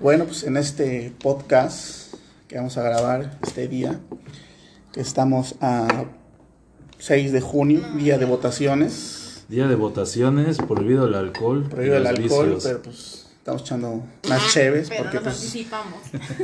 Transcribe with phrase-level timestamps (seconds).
[0.00, 2.14] Bueno, pues en este podcast
[2.48, 4.00] que vamos a grabar este día,
[4.92, 6.04] que estamos a
[6.98, 9.44] 6 de junio, día de votaciones.
[9.48, 11.66] Día de votaciones, prohibido el alcohol.
[11.68, 14.88] Prohibido el alcohol, pero pues estamos echando unas cheves.
[14.88, 15.98] Pero porque, nos pues, anticipamos.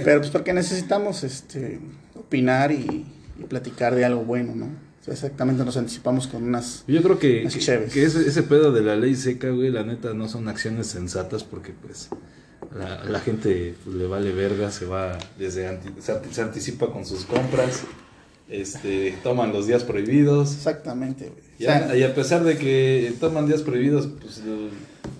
[0.04, 1.80] pero pues porque necesitamos este,
[2.14, 3.06] opinar y,
[3.38, 4.89] y platicar de algo bueno, ¿no?
[5.06, 6.84] O exactamente nos anticipamos con unas...
[6.86, 7.58] Yo creo que, que,
[7.90, 11.42] que ese, ese pedo de la ley seca, güey, la neta no son acciones sensatas
[11.42, 12.10] porque pues
[12.76, 17.06] la, la gente pues, le vale verga, se va desde anti- se, se anticipa con
[17.06, 17.82] sus compras,
[18.48, 20.52] este, toman los días prohibidos.
[20.54, 21.40] Exactamente, güey.
[21.40, 24.42] O Y sea, a, y a pesar de que toman días prohibidos, pues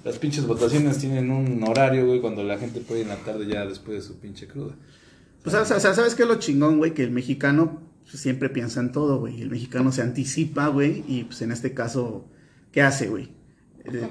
[0.05, 3.47] las pinches votaciones tienen un horario, güey, cuando la gente puede ir en la tarde
[3.47, 4.75] ya después de su pinche cruda.
[5.43, 6.93] Pues, o sea, o ¿sabes qué es lo chingón, güey?
[6.93, 7.81] Que el mexicano
[8.19, 9.41] siempre piensa en todo, güey.
[9.43, 12.29] El mexicano se anticipa, güey, y pues en este caso,
[12.73, 13.31] ¿qué hace, güey?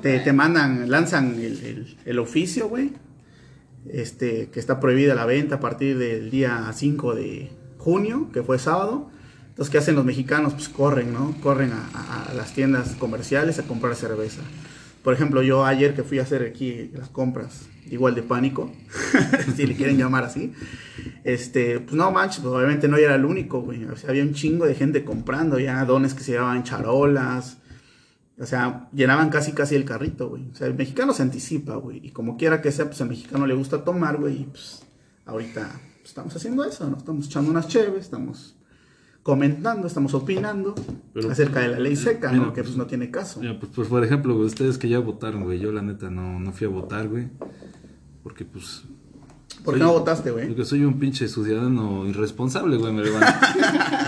[0.02, 2.92] Te, te mandan, lanzan el, el- el oficio, güey,
[3.92, 8.60] este, que está prohibida la venta a partir del día 5 de junio, que fue
[8.60, 9.10] sábado.
[9.50, 10.54] Entonces, ¿qué hacen los mexicanos?
[10.54, 11.36] Pues corren, ¿no?
[11.42, 14.42] Corren a, a- a las tiendas comerciales a comprar cerveza.
[15.04, 18.72] Por ejemplo, yo ayer que fui a hacer aquí las compras, igual de pánico,
[19.56, 20.54] si le quieren llamar así,
[21.24, 23.86] este, pues no manches, pues obviamente no era el único, güey.
[23.86, 27.58] O sea, había un chingo de gente comprando ya, dones que se llevaban charolas.
[28.38, 30.50] O sea, llenaban casi casi el carrito, güey.
[30.52, 32.06] O sea, el mexicano se anticipa, güey.
[32.06, 34.42] Y como quiera que sea, pues al mexicano le gusta tomar, güey.
[34.42, 34.82] Y pues
[35.26, 36.98] ahorita pues, estamos haciendo eso, ¿no?
[36.98, 38.56] Estamos echando unas cheves, estamos
[39.24, 40.74] comentando, estamos opinando
[41.14, 42.54] Pero- acerca de la ley seca, Mira, ¿no?
[42.54, 43.42] Que pues, pues no tiene caso.
[43.42, 46.52] Ya, pues, pues, por ejemplo, ustedes que ya votaron, güey, yo la neta no, no
[46.52, 47.28] fui a votar, güey,
[48.24, 48.84] porque pues...
[49.64, 50.48] ¿Por qué soy- no votaste, güey?
[50.48, 53.28] Porque soy un pinche ciudadano irresponsable, güey, me levanté.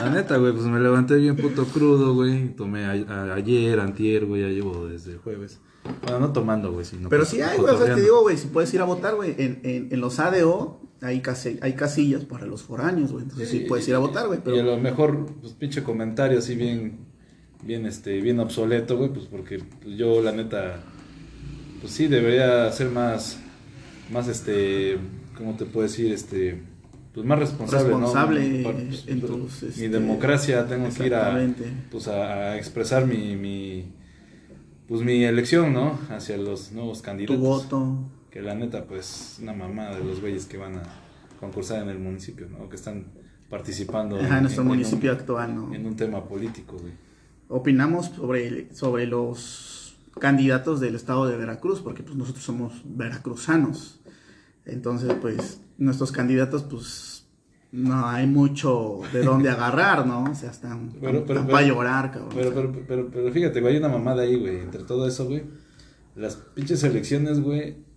[0.03, 4.25] la neta, güey, pues me levanté bien puto crudo, güey, tomé a- a- ayer, antier,
[4.25, 5.59] güey, ya llevo desde el jueves.
[6.03, 7.09] Bueno, no tomando, güey, sino...
[7.09, 9.15] Pero co- sí hay, güey, o sea, te digo, güey, si puedes ir a votar,
[9.15, 13.49] güey, en, en, en los ADO hay, casi, hay casillas para los foráneos, güey, entonces
[13.49, 14.63] sí, puedes ir a votar, güey, Y a pero...
[14.63, 16.99] lo mejor, pues pinche comentario así bien,
[17.63, 19.63] bien, este, bien obsoleto, güey, pues porque
[19.97, 20.79] yo la neta,
[21.81, 23.39] pues sí, debería ser más,
[24.11, 24.97] más, este,
[25.35, 26.11] ¿cómo te puedo decir?
[26.13, 26.61] Este,
[27.13, 28.71] pues más responsable, Responsable ¿no?
[28.71, 31.37] Pues, en mi tus, este, democracia, tengo que ir a,
[31.89, 33.91] pues a, expresar mi, mi,
[34.87, 35.99] pues mi elección, ¿no?
[36.09, 37.39] Hacia los nuevos Tu candidatos.
[37.39, 37.97] voto.
[38.31, 40.83] Que la neta, pues, una mamada de los güeyes que van a
[41.39, 42.69] concursar en el municipio, ¿no?
[42.69, 43.05] Que están
[43.49, 45.73] participando Ajá, en nuestro un- municipio actual, ¿no?
[45.73, 46.93] en un tema político, güey.
[47.49, 53.99] Opinamos sobre, sobre los candidatos del estado de Veracruz, porque pues nosotros somos veracruzanos.
[54.65, 57.25] Entonces, pues, nuestros candidatos, pues,
[57.73, 60.23] no hay mucho de dónde agarrar, ¿no?
[60.23, 62.29] O sea, están, Pero- pero- para pero- llorar, cabrón.
[62.33, 64.59] Pero, pero, pero, pero fíjate, güey, hay una mamada ahí, güey.
[64.61, 65.43] Entre todo eso, güey.
[66.15, 67.90] Las pinches elecciones, güey.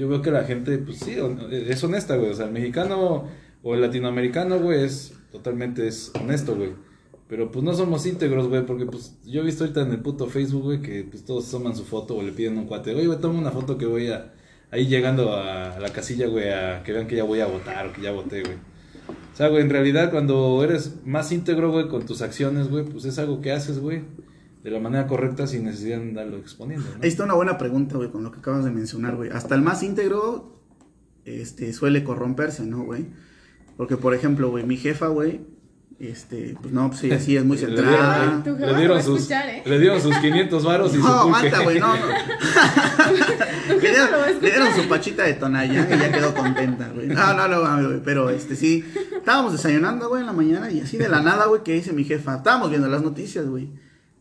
[0.00, 2.30] Yo veo que la gente, pues sí, hon- es honesta, güey.
[2.30, 3.28] O sea, el mexicano
[3.62, 6.70] o el latinoamericano, güey, es totalmente es honesto, güey.
[7.28, 10.26] Pero pues no somos íntegros, güey, porque pues yo he visto ahorita en el puto
[10.26, 12.94] Facebook, güey, que pues todos toman su foto o le piden un cuate.
[12.94, 14.32] Oye, güey, toma una foto que voy a...
[14.70, 17.92] Ahí llegando a la casilla, güey, a que vean que ya voy a votar o
[17.92, 18.54] que ya voté, güey.
[18.56, 23.04] O sea, güey, en realidad cuando eres más íntegro, güey, con tus acciones, güey, pues
[23.04, 24.00] es algo que haces, güey,
[24.62, 27.02] de la manera correcta sin necesidad de andarlo exponiendo, ¿no?
[27.02, 29.30] Ahí está una buena pregunta, güey, con lo que acabas de mencionar, güey.
[29.30, 30.60] Hasta el más íntegro
[31.24, 33.06] este, suele corromperse, ¿no, güey?
[33.76, 35.40] Porque, por ejemplo, güey, mi jefa, güey,
[35.98, 38.20] este, pues no, pues ella sí es muy Le centrada.
[38.22, 39.62] dieron, Tu le, jefa le dieron sus, escuchar, ¿eh?
[39.64, 42.06] le dieron sus 500 varos y No, su aguanta, güey, no, no.
[43.68, 44.10] le, dieron,
[44.42, 47.06] le dieron su pachita de Tonayán y ya quedó contenta, güey.
[47.06, 48.84] No, no, no, güey, pero este sí.
[49.16, 52.04] Estábamos desayunando, güey, en la mañana y así de la nada, güey, que dice mi
[52.04, 52.36] jefa.
[52.36, 53.70] Estábamos viendo las noticias, güey.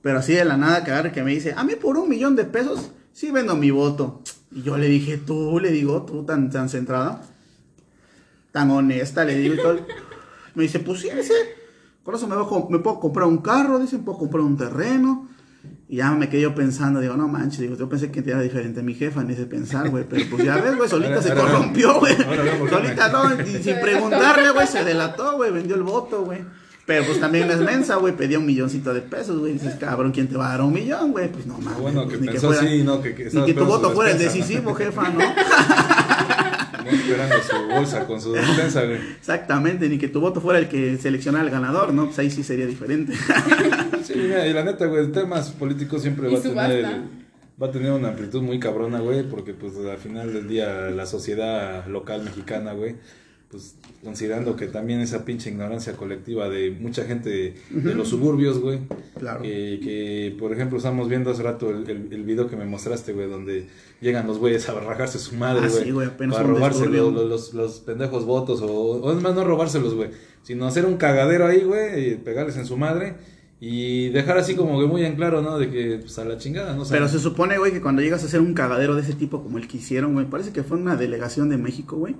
[0.02, 2.46] Pero así de la nada que que me dice, a mí por un millón de
[2.46, 4.22] pesos sí vendo mi voto.
[4.52, 7.22] Y yo le dije, tú, le digo, tú tan, tan centrada,
[8.52, 9.80] tan honesta, le digo y todo.
[10.56, 11.34] Me dice, pues sí, dice,
[12.04, 15.30] con eso me, bajo- me puedo comprar un carro, dice, puedo comprar un terreno.
[15.88, 18.81] Y ya me quedé yo pensando, digo, no manches, digo, yo pensé que era diferente
[18.81, 21.42] mi jefa en ese pensar, güey, pero pues ya ves, güey, solita Ahora- se ahora-
[21.44, 22.16] corrompió, güey.
[22.69, 26.40] Solita no, y sin preguntarle, güey, se delató, güey, vendió el voto, güey.
[26.89, 29.53] Pero pues también es mensa, güey, pedía un milloncito de pesos, güey.
[29.53, 31.31] Dices, cabrón, ¿quién te va a dar un millón, güey?
[31.31, 31.80] Pues no mames.
[31.80, 33.00] Bueno, pues, que ni pensó fuera- así, ¿no?
[33.00, 35.19] Que, que Ni que tu voto fuera el decisivo, jefa, ¿no?
[36.83, 36.89] ¿no?
[36.89, 38.97] esperando su bolsa con su despensa, güey.
[39.19, 42.06] Exactamente, ni que tu voto fuera el que seleccionara al ganador, ¿no?
[42.06, 43.13] Pues ahí sí sería diferente.
[44.03, 47.01] Sí, mira, y la neta, güey, temas políticos siempre va a tener
[47.62, 51.06] va a tener una amplitud muy cabrona, güey, porque pues al final del día la
[51.06, 52.95] sociedad local mexicana, güey,
[53.51, 58.80] pues considerando que también esa pinche ignorancia colectiva de mucha gente de, los suburbios, güey.
[59.18, 59.42] Claro.
[59.42, 63.28] Que, que, por ejemplo, estamos viendo hace rato el, el, video que me mostraste, güey,
[63.28, 63.68] donde
[64.01, 65.84] llegan los güeyes a rajarse su madre, Ah, güey.
[65.84, 69.44] sí, güey, apenas para robarse los, los, los pendejos votos, o, o es más, no
[69.44, 70.12] robárselos, güey,
[70.44, 73.16] sino hacer un cagadero ahí, güey, y pegarles en su madre.
[73.62, 75.60] Y dejar así como que muy en claro, ¿no?
[75.60, 76.84] De que, pues a la chingada, ¿no?
[76.84, 79.13] O sea, Pero se supone, güey, que cuando llegas a hacer un cagadero de ese
[79.13, 82.16] tipo como el que hicieron, güey, parece que fue una delegación de México, güey.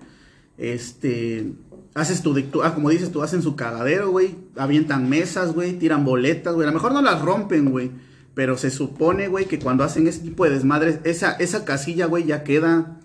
[0.60, 1.54] Este,
[1.96, 6.54] haces tu, ah, como dices, tú hacen su cagadero, güey, avientan mesas, güey, tiran boletas,
[6.54, 6.68] güey.
[6.68, 7.92] A lo mejor no las rompen, güey,
[8.34, 12.26] pero se supone, güey, que cuando hacen ese tipo de desmadres, esa, esa casilla, güey,
[12.26, 13.00] ya queda,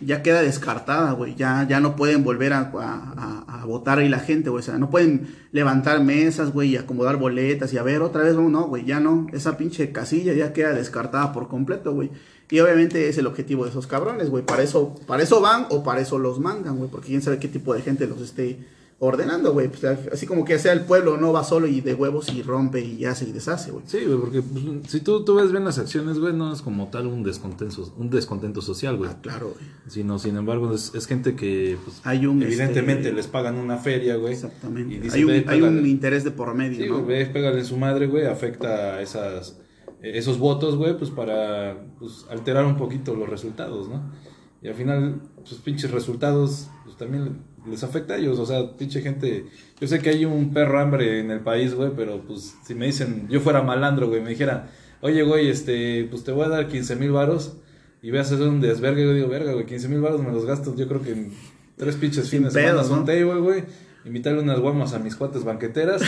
[0.00, 1.36] ya queda descartada, güey.
[1.36, 4.60] Ya, ya no pueden volver a, a, a- a votar ahí la gente, güey.
[4.60, 8.34] O sea, no pueden levantar mesas, güey, y acomodar boletas y a ver otra vez,
[8.34, 9.26] no, no, güey, ya no.
[9.32, 12.10] Esa pinche casilla ya queda descartada por completo, güey.
[12.50, 14.44] Y obviamente es el objetivo de esos cabrones, güey.
[14.44, 16.90] Para eso, para eso van o para eso los mandan, güey.
[16.90, 18.58] Porque quién sabe qué tipo de gente los esté
[19.00, 19.68] ordenando, güey.
[19.68, 22.80] Pues, así como que sea el pueblo, no va solo y de huevos y rompe
[22.80, 23.84] y hace y deshace, güey.
[23.86, 26.88] Sí, güey, porque pues, si tú, tú ves bien las acciones, güey, no es como
[26.88, 29.10] tal un descontento, un descontento social, güey.
[29.12, 29.70] Ah, claro, güey.
[29.88, 33.76] Sino, sin embargo, es, es gente que, pues, Hay un, evidentemente este, les pagan una
[33.76, 34.32] feria, güey.
[34.32, 35.06] Exactamente.
[35.06, 35.88] Y hay un, "Ve, hay un pégale".
[35.88, 37.02] interés de por medio, Sí, ¿no?
[37.04, 39.58] güey, pégale en su madre, güey, afecta a esas,
[40.02, 44.12] esos votos, güey, pues para pues, alterar un poquito los resultados, ¿no?
[44.60, 49.00] Y al final, sus pinches resultados, pues también les afecta a ellos, o sea, pinche
[49.00, 49.46] gente,
[49.80, 52.86] yo sé que hay un perro hambre en el país, güey, pero pues si me
[52.86, 56.68] dicen, yo fuera malandro, güey, me dijera, oye, güey, este, pues te voy a dar
[56.68, 57.56] 15 mil varos
[58.02, 60.44] y voy a hacer un desvergue, yo digo, verga, güey, 15 mil varos me los
[60.44, 61.32] gasto, yo creo que en
[61.76, 63.04] tres pinches Sin fines de semana pedos, ¿no?
[63.04, 63.64] table, güey,
[64.04, 66.02] invitarle unas guamas a mis cuates banqueteras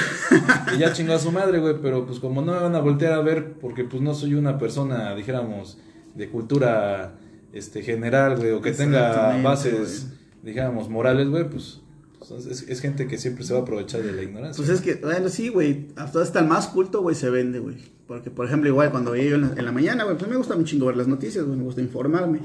[0.75, 3.13] y ya chingó a su madre, güey, pero pues como no me van a voltear
[3.13, 5.79] a ver porque pues no soy una persona, dijéramos,
[6.15, 7.15] de cultura
[7.53, 10.09] este general, güey, o que tenga bases,
[10.43, 11.81] dijéramos, morales, güey, pues,
[12.19, 14.65] pues, es, es gente que siempre se va a aprovechar de la ignorancia.
[14.65, 17.77] Pues es que, bueno, sí, güey, hasta el más culto, güey, se vende, güey.
[18.07, 20.55] Porque, por ejemplo, igual cuando yo en la, en la mañana, güey, pues me gusta
[20.55, 22.41] un chingo ver las noticias, güey, me gusta informarme.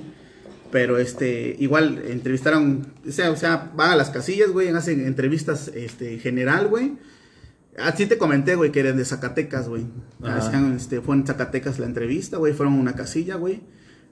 [0.76, 5.72] Pero, este, igual entrevistaron, o sea, o sea, van a las casillas, güey, hacen entrevistas,
[5.74, 6.98] este, general, güey.
[7.78, 9.86] Así te comenté, güey, que eran de Zacatecas, güey.
[10.76, 13.62] Este, fue en Zacatecas la entrevista, güey, fueron a una casilla, güey.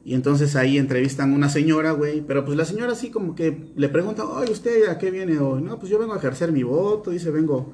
[0.06, 2.22] Y entonces ahí entrevistan a una señora, güey.
[2.22, 5.62] Pero pues la señora así como que le pregunta, oye, ¿usted a qué viene hoy?
[5.62, 7.74] No, pues yo vengo a ejercer mi voto, dice, vengo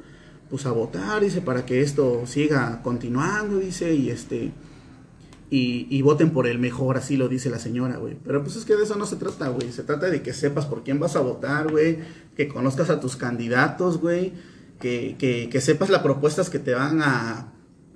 [0.50, 4.52] pues a votar, dice, para que esto siga continuando, dice, y este...
[5.52, 8.16] Y, voten por el mejor, así lo dice la señora, güey.
[8.24, 9.72] Pero pues es que de eso no se trata, güey.
[9.72, 12.00] Se trata de que sepas por quién vas a votar, güey.
[12.36, 14.34] Que conozcas a tus candidatos, güey.
[14.80, 15.16] Que,
[15.52, 17.54] que, sepas las propuestas que te van a...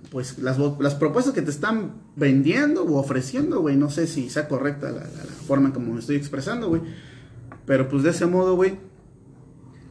[0.10, 3.76] Pues las, las propuestas que te están vendiendo o ofreciendo, güey.
[3.76, 5.04] No sé si sea correcta la
[5.48, 6.82] forma en como me estoy expresando, güey.
[7.66, 8.78] Pero pues de ese modo, güey,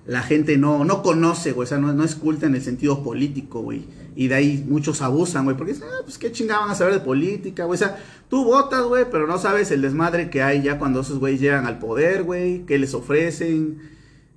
[0.06, 3.02] la gente no, no conoce, güey, o sea, no, no es culta en el sentido
[3.02, 3.84] político, güey.
[4.14, 6.94] Y de ahí muchos abusan, güey, porque dicen, ah, pues qué chingada van a saber
[6.94, 7.76] de política, güey.
[7.76, 7.98] O sea,
[8.28, 11.66] tú votas, güey, pero no sabes el desmadre que hay ya cuando esos güeyes llegan
[11.66, 13.78] al poder, güey, qué les ofrecen,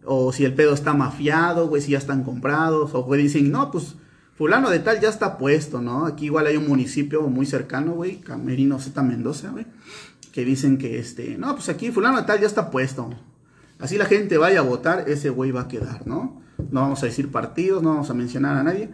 [0.06, 3.72] o si el pedo está mafiado, güey, si ya están comprados, o güey dicen, no,
[3.72, 3.96] pues
[4.36, 6.06] fulano de tal ya está puesto, ¿no?
[6.06, 9.66] Aquí igual hay un municipio muy cercano, güey, Camerino Z Mendoza, güey,
[10.32, 13.10] que dicen que este, no, pues aquí fulano de tal ya está puesto.
[13.80, 16.42] Así la gente vaya a votar, ese güey va a quedar, ¿no?
[16.72, 18.90] No vamos a decir partidos, no vamos a mencionar a nadie.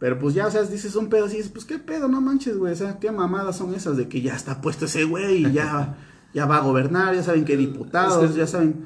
[0.00, 2.56] Pero pues ya, o sea, dices un pedo así, dices, pues qué pedo, no manches,
[2.56, 2.72] güey.
[2.72, 5.96] O sea, qué mamadas son esas de que ya está puesto ese güey y ya,
[6.34, 8.84] ya va a gobernar, ya saben qué diputados, Es que- ya saben.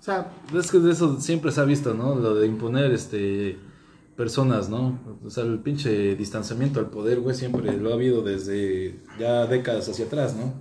[0.00, 2.14] O sea, Es que de eso siempre se ha visto, ¿no?
[2.14, 3.58] Lo de imponer, este,
[4.16, 4.98] personas, ¿no?
[5.24, 9.88] O sea, el pinche distanciamiento al poder, güey, siempre lo ha habido desde ya décadas
[9.88, 10.54] hacia atrás, ¿no?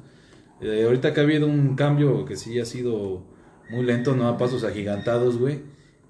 [0.61, 3.23] Eh, ahorita que ha habido un cambio que sí ha sido
[3.69, 5.61] muy lento, no a pasos agigantados, güey,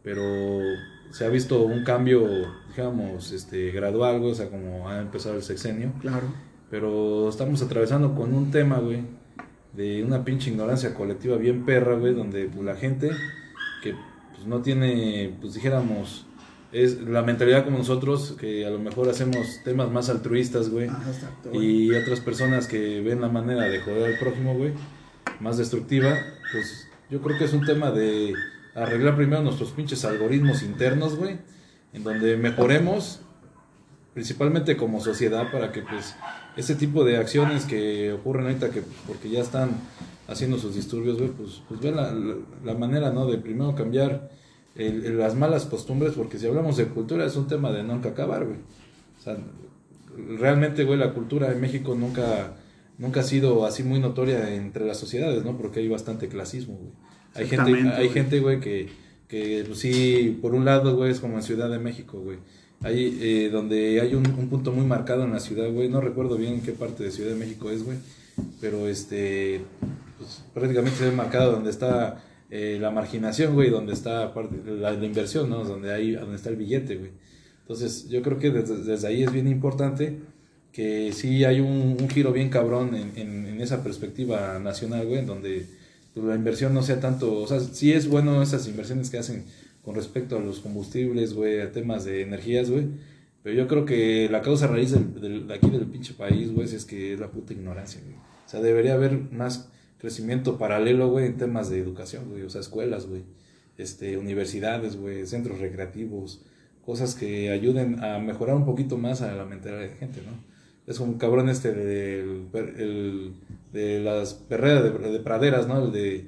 [0.04, 0.22] pero
[1.14, 2.28] se ha visto un cambio,
[2.76, 5.94] digamos, este, gradual, güey, o sea, como ha empezado el sexenio.
[6.02, 6.28] claro.
[6.72, 9.04] Pero estamos atravesando con un tema, güey,
[9.74, 13.12] de una pinche ignorancia colectiva bien perra, güey, donde pues, la gente
[13.84, 13.94] que
[14.34, 16.26] pues, no tiene, pues dijéramos,
[16.72, 21.12] es la mentalidad como nosotros, que a lo mejor hacemos temas más altruistas, güey, Ajá,
[21.12, 21.90] exacto, güey.
[21.90, 24.72] y otras personas que ven la manera de joder al prójimo, güey,
[25.40, 26.18] más destructiva,
[26.52, 28.34] pues yo creo que es un tema de
[28.76, 31.38] arreglar primero nuestros pinches algoritmos internos, güey,
[31.94, 33.20] en donde mejoremos
[34.14, 36.16] principalmente como sociedad para que pues
[36.56, 39.72] ese tipo de acciones que ocurren ahorita que porque ya están
[40.28, 42.14] haciendo sus disturbios, güey, pues, pues vean la,
[42.64, 43.26] la- manera, ¿no?
[43.28, 44.30] De primero cambiar
[44.76, 48.46] el- las malas costumbres, porque si hablamos de cultura es un tema de nunca acabar,
[48.46, 48.58] güey.
[49.20, 49.38] O sea,
[50.38, 52.56] realmente, güey, la cultura en México nunca,
[52.98, 55.58] nunca ha sido así muy notoria entre las sociedades, ¿no?
[55.58, 56.92] Porque hay bastante clasismo, güey.
[57.36, 58.90] Hay gente, hay gente, güey, que,
[59.28, 62.38] que pues sí, por un lado, güey, es como en Ciudad de México, güey.
[62.82, 66.38] Ahí, eh, donde hay un, un punto muy marcado en la ciudad, güey, no recuerdo
[66.38, 67.98] bien en qué parte de Ciudad de México es, güey,
[68.60, 69.62] pero este,
[70.20, 74.92] pues, prácticamente se ve marcado donde está eh, la marginación, güey, donde está parte, la,
[74.92, 75.64] la inversión, ¿no?
[75.64, 77.12] Donde, hay, donde está el billete, güey.
[77.62, 80.20] Entonces, yo creo que desde, desde ahí es bien importante
[80.74, 85.20] que sí hay un, un giro bien cabrón en, en, en esa perspectiva nacional, güey,
[85.20, 85.66] en donde
[86.16, 89.46] la inversión no sea tanto, o sea, sí es bueno esas inversiones que hacen
[89.84, 92.86] con respecto a los combustibles, güey, a temas de energías, güey,
[93.42, 96.68] pero yo creo que la causa raíz del, del- de aquí del pinche país, güey,
[96.74, 98.16] es que es la puta ignorancia, güey.
[98.16, 102.62] O sea, debería haber más crecimiento paralelo, güey, en temas de educación, güey, o sea,
[102.62, 103.24] escuelas, güey,
[103.78, 106.42] este, universidades, güey, centros recreativos,
[106.86, 110.32] cosas que ayuden a mejorar un poquito más a la mentalidad de la gente, ¿no?
[110.86, 113.34] Es un cabrón este del, el-
[113.74, 115.86] de las perreras de, de praderas, ¿no?
[115.86, 116.28] El de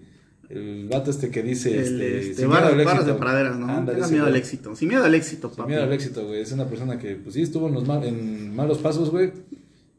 [0.49, 3.19] el vato este que dice El, este, este, sin barras, miedo al barras de éxito.
[3.25, 3.65] praderas, ¿no?
[3.67, 4.75] Ándale, Tenga ese miedo al éxito.
[4.75, 5.69] Sin miedo al éxito, Sin papi.
[5.69, 6.41] miedo al éxito, güey.
[6.41, 9.31] Es una persona que, pues sí, estuvo en, los mal- en malos pasos, güey.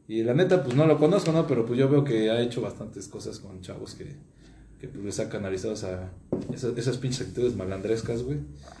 [0.07, 1.45] Y la neta, pues no lo conozco, ¿no?
[1.47, 4.05] Pero pues yo veo que ha hecho bastantes cosas con chavos que,
[4.79, 6.09] que pues les ha canalizado a
[6.53, 8.37] esas, esas pinches actitudes malandrescas, güey.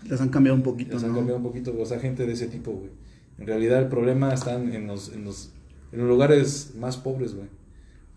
[0.09, 2.47] Les han cambiado un poquito, Les han cambiado un poquito, o sea, gente de ese
[2.47, 2.91] tipo, güey.
[3.39, 5.51] En realidad el problema está en los, en los,
[5.91, 7.47] en los lugares más pobres, güey.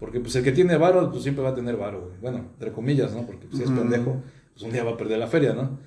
[0.01, 2.15] Porque pues el que tiene varo, pues siempre va a tener varo, güey.
[2.21, 3.27] Bueno, entre comillas, ¿no?
[3.27, 4.23] Porque pues, si es pendejo,
[4.55, 5.79] pues un día va a perder la feria, ¿no?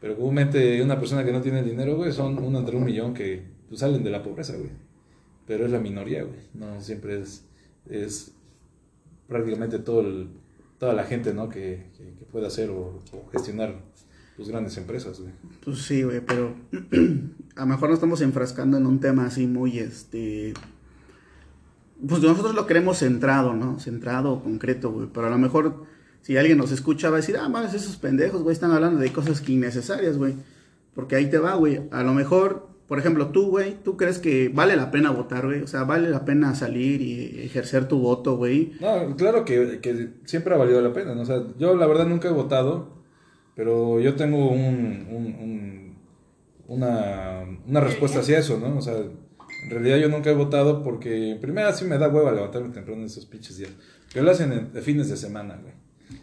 [0.00, 3.44] Pero comúnmente una persona que no tiene dinero, güey, son uno entre un millón que
[3.68, 4.70] pues, salen de la pobreza, güey.
[5.46, 6.40] Pero es la minoría, güey.
[6.52, 7.44] No siempre es,
[7.88, 8.32] es
[9.28, 10.28] prácticamente todo el,
[10.78, 11.48] toda la gente, ¿no?
[11.48, 13.76] Que, que, que puede hacer o, o gestionar
[14.36, 15.32] pues grandes empresas, güey.
[15.62, 16.56] Pues sí, güey, pero
[17.56, 20.54] a lo mejor nos estamos enfrascando en un tema así muy, este...
[22.08, 23.78] Pues nosotros lo queremos centrado, ¿no?
[23.80, 25.08] Centrado, concreto, güey.
[25.12, 25.84] Pero a lo mejor
[26.22, 29.12] si alguien nos escucha va a decir, ah, mames, esos pendejos, güey, están hablando de
[29.12, 30.34] cosas que innecesarias, güey.
[30.94, 31.80] Porque ahí te va, güey.
[31.90, 35.62] A lo mejor, por ejemplo, tú, güey, tú crees que vale la pena votar, güey.
[35.62, 38.72] O sea, vale la pena salir y ejercer tu voto, güey.
[38.80, 41.22] No, claro que, que siempre ha valido la pena, ¿no?
[41.22, 42.96] O sea, yo la verdad nunca he votado,
[43.54, 45.96] pero yo tengo un, un- un-
[46.68, 48.78] una, una respuesta hacia eso, ¿no?
[48.78, 48.94] O sea,
[49.62, 53.00] en realidad yo nunca he votado porque, en primera, sí me da hueva levantarme temprano
[53.00, 53.70] en esos pinches días.
[54.12, 55.74] Que lo hacen en, de fines de semana, güey.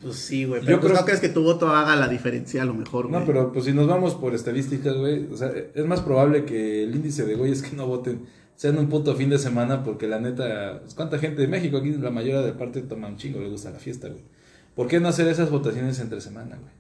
[0.02, 0.62] Pues sí, güey.
[0.62, 3.08] Yo Pero pues creo no crees que tu voto haga la diferencia a lo mejor,
[3.08, 3.20] güey.
[3.20, 6.84] No, pero pues si nos vamos por estadísticas, güey, o sea, es más probable que
[6.84, 8.26] el índice de güeyes que no voten
[8.56, 11.78] sea en un puto fin de semana porque la neta, pues, ¿cuánta gente de México
[11.78, 14.24] aquí la mayoría de parte toma un chingo, le gusta la fiesta, güey?
[14.76, 16.74] ¿Por qué no hacer esas votaciones entre semana, güey?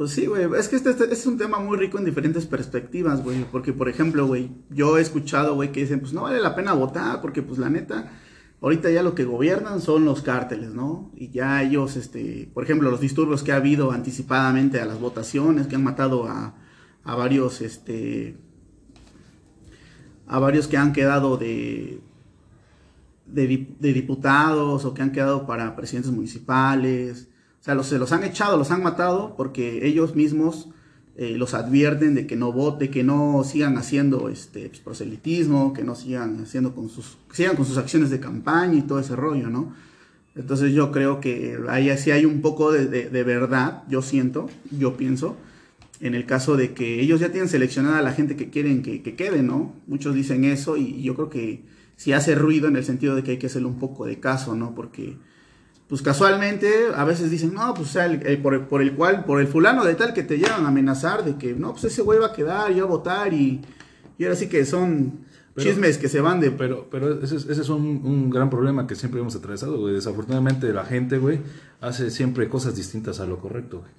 [0.00, 0.48] Pues sí, güey.
[0.58, 3.44] Es que este, este es un tema muy rico en diferentes perspectivas, güey.
[3.52, 6.72] Porque, por ejemplo, güey, yo he escuchado, güey, que dicen, pues no vale la pena
[6.72, 8.10] votar, porque, pues la neta,
[8.62, 11.12] ahorita ya lo que gobiernan son los cárteles, ¿no?
[11.14, 15.66] Y ya ellos, este, por ejemplo, los disturbios que ha habido anticipadamente a las votaciones,
[15.66, 16.54] que han matado a,
[17.04, 18.38] a varios, este,
[20.26, 22.00] a varios que han quedado de,
[23.26, 27.26] de, dip- de diputados o que han quedado para presidentes municipales.
[27.60, 30.68] O sea, los, se los han echado, los han matado porque ellos mismos
[31.16, 35.84] eh, los advierten de que no vote, que no sigan haciendo este pues, proselitismo, que
[35.84, 39.50] no sigan haciendo con sus, sigan con sus acciones de campaña y todo ese rollo,
[39.50, 39.74] ¿no?
[40.36, 44.96] Entonces yo creo que ahí sí hay un poco de, de- verdad, yo siento, yo
[44.96, 45.36] pienso,
[46.00, 49.02] en el caso de que ellos ya tienen seleccionada a la gente que quieren que,
[49.02, 49.74] que quede, ¿no?
[49.86, 51.64] Muchos dicen eso y yo creo que
[51.96, 54.54] sí hace ruido en el sentido de que hay que hacerle un poco de caso,
[54.54, 54.74] ¿no?
[54.74, 55.18] Porque,
[55.90, 58.94] pues casualmente, a veces dicen, no, pues o sea, el- el- por, el- por el
[58.94, 61.84] cual, por el fulano de tal que te llevan a amenazar de que, no, pues
[61.84, 63.60] ese güey va a quedar, yo a votar y,
[64.16, 66.52] y ahora sí que son Pero- chismes que se van de...
[66.52, 69.92] Pero, pero ese es, ese es un, un gran problema que siempre hemos atravesado, güey.
[69.94, 71.40] Desafortunadamente la gente, güey,
[71.80, 73.90] hace siempre cosas distintas a lo correcto, güey.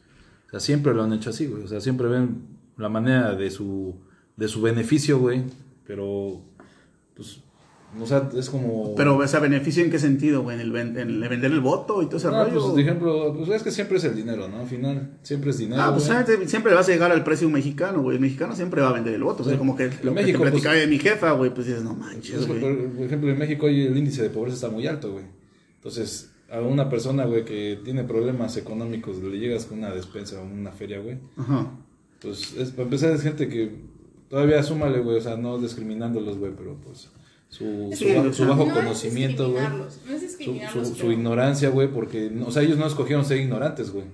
[0.48, 1.64] O sea, siempre lo han hecho así, güey.
[1.64, 2.42] O sea, siempre ven
[2.78, 3.96] la manera de su,
[4.38, 5.44] de su beneficio, güey.
[5.86, 6.42] Pero,
[7.16, 7.42] pues,
[8.00, 8.96] o sea, es como...
[8.96, 10.56] Pero, o sea, ¿beneficio en qué sentido, güey?
[10.56, 12.62] ¿En el, ven- en el vender el voto y todo ese No, rollo?
[12.62, 14.60] pues, de ejemplo, pues es que siempre es el dinero, ¿no?
[14.60, 15.82] Al final, siempre es dinero.
[15.82, 16.18] Ah, pues güey.
[16.24, 18.16] obviamente siempre vas a llegar al precio de un mexicano, güey.
[18.16, 19.42] El mexicano siempre va a vender el voto.
[19.42, 19.60] O sea, Sí.
[19.60, 21.94] como que lo que México, te platicaba pues- de mi jefa, güey, pues dices, no
[21.96, 22.60] manches, Es que, güey.
[22.62, 25.26] por, por ejemplo, en México hoy el índice de pobreza está muy alto, güey.
[25.76, 30.44] Entonces, a una persona, güey, que tiene problemas económicos, le llegas con una despensa o
[30.46, 31.18] una feria, güey.
[31.38, 31.72] Ajá.
[32.22, 33.72] Pues, es, para empezar, es gente que
[34.30, 37.10] todavía súmale, güey, o sea, no discriminándolos, güey, pero pues
[37.52, 37.90] su,
[38.34, 39.64] su, bajo No conocimiento, güey.
[39.64, 39.90] No
[40.72, 44.06] Su, su, ignorancia, güey, porque, o sea, ellos no escogieron ser ignorantes, güey.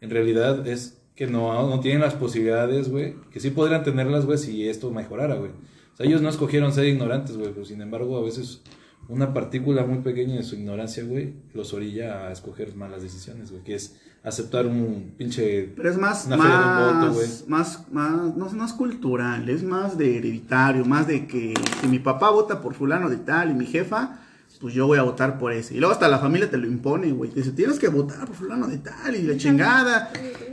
[0.00, 4.36] En realidad es que no, no tienen las posibilidades, güey, que sí podrían tenerlas, güey,
[4.36, 5.52] si esto mejorara, güey.
[5.52, 8.62] O sea, ellos no escogieron ser ignorantes, güey, pero sin embargo, a veces
[9.08, 13.62] una partícula muy pequeña de su ignorancia, güey, los orilla a escoger malas decisiones, güey,
[13.62, 15.72] que es aceptar un pinche...
[15.74, 17.28] Pero es más, Una feria de un más, voto, güey.
[17.48, 21.98] más, más, no, no es cultural, es más de hereditario, más de que si mi
[21.98, 24.18] papá vota por fulano de tal y mi jefa,
[24.60, 25.74] pues yo voy a votar por ese.
[25.74, 27.30] Y luego hasta la familia te lo impone, güey.
[27.30, 30.12] Te dice, tienes que votar por fulano de tal y la chingada.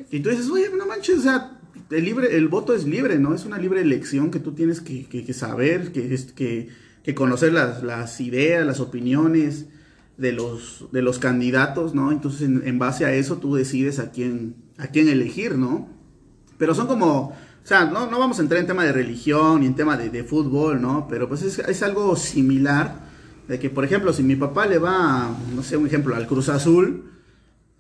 [0.10, 1.60] Y tú dices, oye, no manches, o sea,
[1.92, 3.36] el, libre, el voto es libre, ¿no?
[3.36, 6.70] Es una libre elección que tú tienes que, que- que saber, que, que,
[7.04, 9.68] que conocer las, las ideas, las opiniones
[10.20, 12.12] de los, de los candidatos, ¿no?
[12.12, 15.88] Entonces, en, en base a eso, tú decides a quién, a quién elegir, ¿no?
[16.58, 17.34] Pero son como, o
[17.64, 20.24] sea, no, no vamos a entrar en tema de religión ni en tema de, de
[20.24, 21.08] fútbol, ¿no?
[21.10, 23.08] Pero pues es, es algo similar,
[23.48, 26.50] de que, por ejemplo, si mi papá le va, no sé, un ejemplo, al Cruz
[26.50, 27.06] Azul,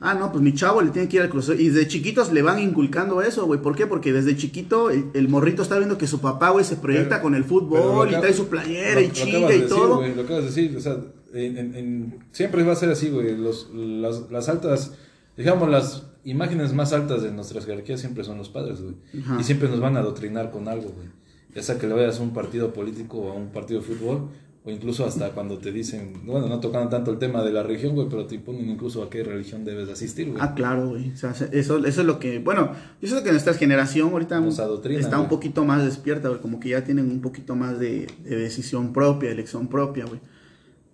[0.01, 1.59] Ah, no, pues mi chavo le tiene que ir al Cruz Azul.
[1.59, 3.61] Y desde chiquitos le van inculcando eso, güey.
[3.61, 3.85] ¿Por qué?
[3.85, 7.23] Porque desde chiquito el, el morrito está viendo que su papá, güey, se proyecta Pero-
[7.23, 9.97] con el fútbol y trae su playera lo- y lo chinga y decir, todo.
[9.97, 10.99] güey, lo acabas de decir, o sea,
[11.33, 13.37] en, en- en- siempre va a ser así, güey.
[13.37, 14.93] Los, las, las altas,
[15.37, 18.95] digamos, las imágenes más altas de nuestras jerarquías siempre son los padres, güey.
[19.23, 19.37] Ajá.
[19.39, 21.07] Y siempre nos van a adoctrinar con algo, güey.
[21.55, 24.29] Ya sea que le vayas a un partido político o a un partido de fútbol,
[24.63, 27.95] o incluso hasta cuando te dicen, bueno, no tocando tanto el tema de la religión,
[27.95, 30.37] güey, pero te imponen incluso a qué religión debes de asistir, güey.
[30.41, 31.11] Ah, claro, güey.
[31.11, 32.39] O sea, eso, eso es lo que.
[32.39, 36.41] Bueno, yo sé que nuestra generación ahorita Nos está un poquito más despierta, güey.
[36.41, 40.19] Como que ya tienen un poquito más de, de decisión propia, elección propia, güey.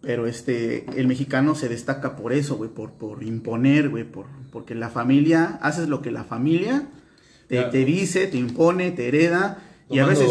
[0.05, 2.69] Pero este, el mexicano se destaca por eso, güey.
[2.69, 4.03] Por, por imponer, güey.
[4.03, 6.88] Por, porque la familia, haces lo que la familia
[7.47, 9.63] te, dice, te impone, te hereda.
[9.89, 10.29] Y a veces.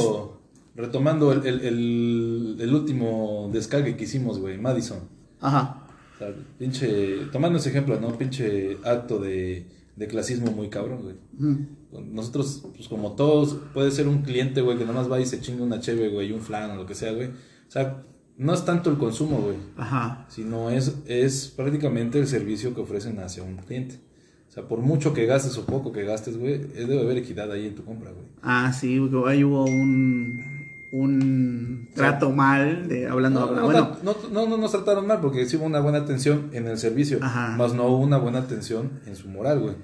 [0.76, 4.98] Retomando el, el, el- el último descargue que hicimos, güey, Madison.
[5.40, 5.86] Ajá.
[6.14, 8.16] O sea, pinche, tomando ese ejemplo, ¿no?
[8.18, 9.66] Pinche acto de,
[9.96, 11.16] de clasismo muy cabrón, güey.
[12.12, 15.62] Nosotros, pues como todos, puede ser un cliente, güey, que nomás va y se chinga
[15.62, 17.28] una cheve, güey, y un flan o lo que sea, güey.
[17.28, 18.02] O sea,
[18.36, 20.26] no es tanto el consumo, güey, Ajá.
[20.28, 24.00] sino es, es prácticamente el servicio que ofrecen hacia un cliente.
[24.48, 27.66] O sea, por mucho que gastes o poco que gastes, güey, debe haber equidad ahí
[27.66, 28.26] en tu compra, güey.
[28.42, 30.62] Ah, sí, güey, ahí hubo un.
[30.96, 33.46] Un trato mal de hablando.
[33.46, 36.50] No, no, bueno, no, no, no nos trataron mal porque sí hubo una buena atención
[36.52, 37.56] en el servicio, Ajá.
[37.56, 39.74] más no hubo una buena atención en su moral, güey.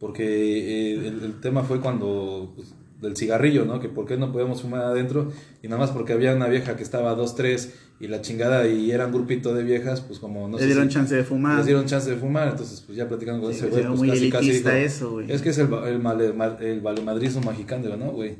[0.00, 3.78] Porque eh, el, el tema fue cuando, pues, del cigarrillo, ¿no?
[3.78, 5.30] Que por qué no podemos fumar adentro
[5.62, 8.66] y nada más porque había una vieja que estaba a dos, tres y la chingada
[8.66, 11.58] y era un grupito de viejas, pues como no le dieron si- chance de fumar.
[11.58, 14.00] les dieron chance de fumar, entonces pues ya platicando con Sí, ese güey, güey, pues
[14.00, 15.30] muy casi casi dijo, eso, güey.
[15.30, 18.36] es que es el, el, male- ma- el valemadrismo mexicano, ¿no, güey?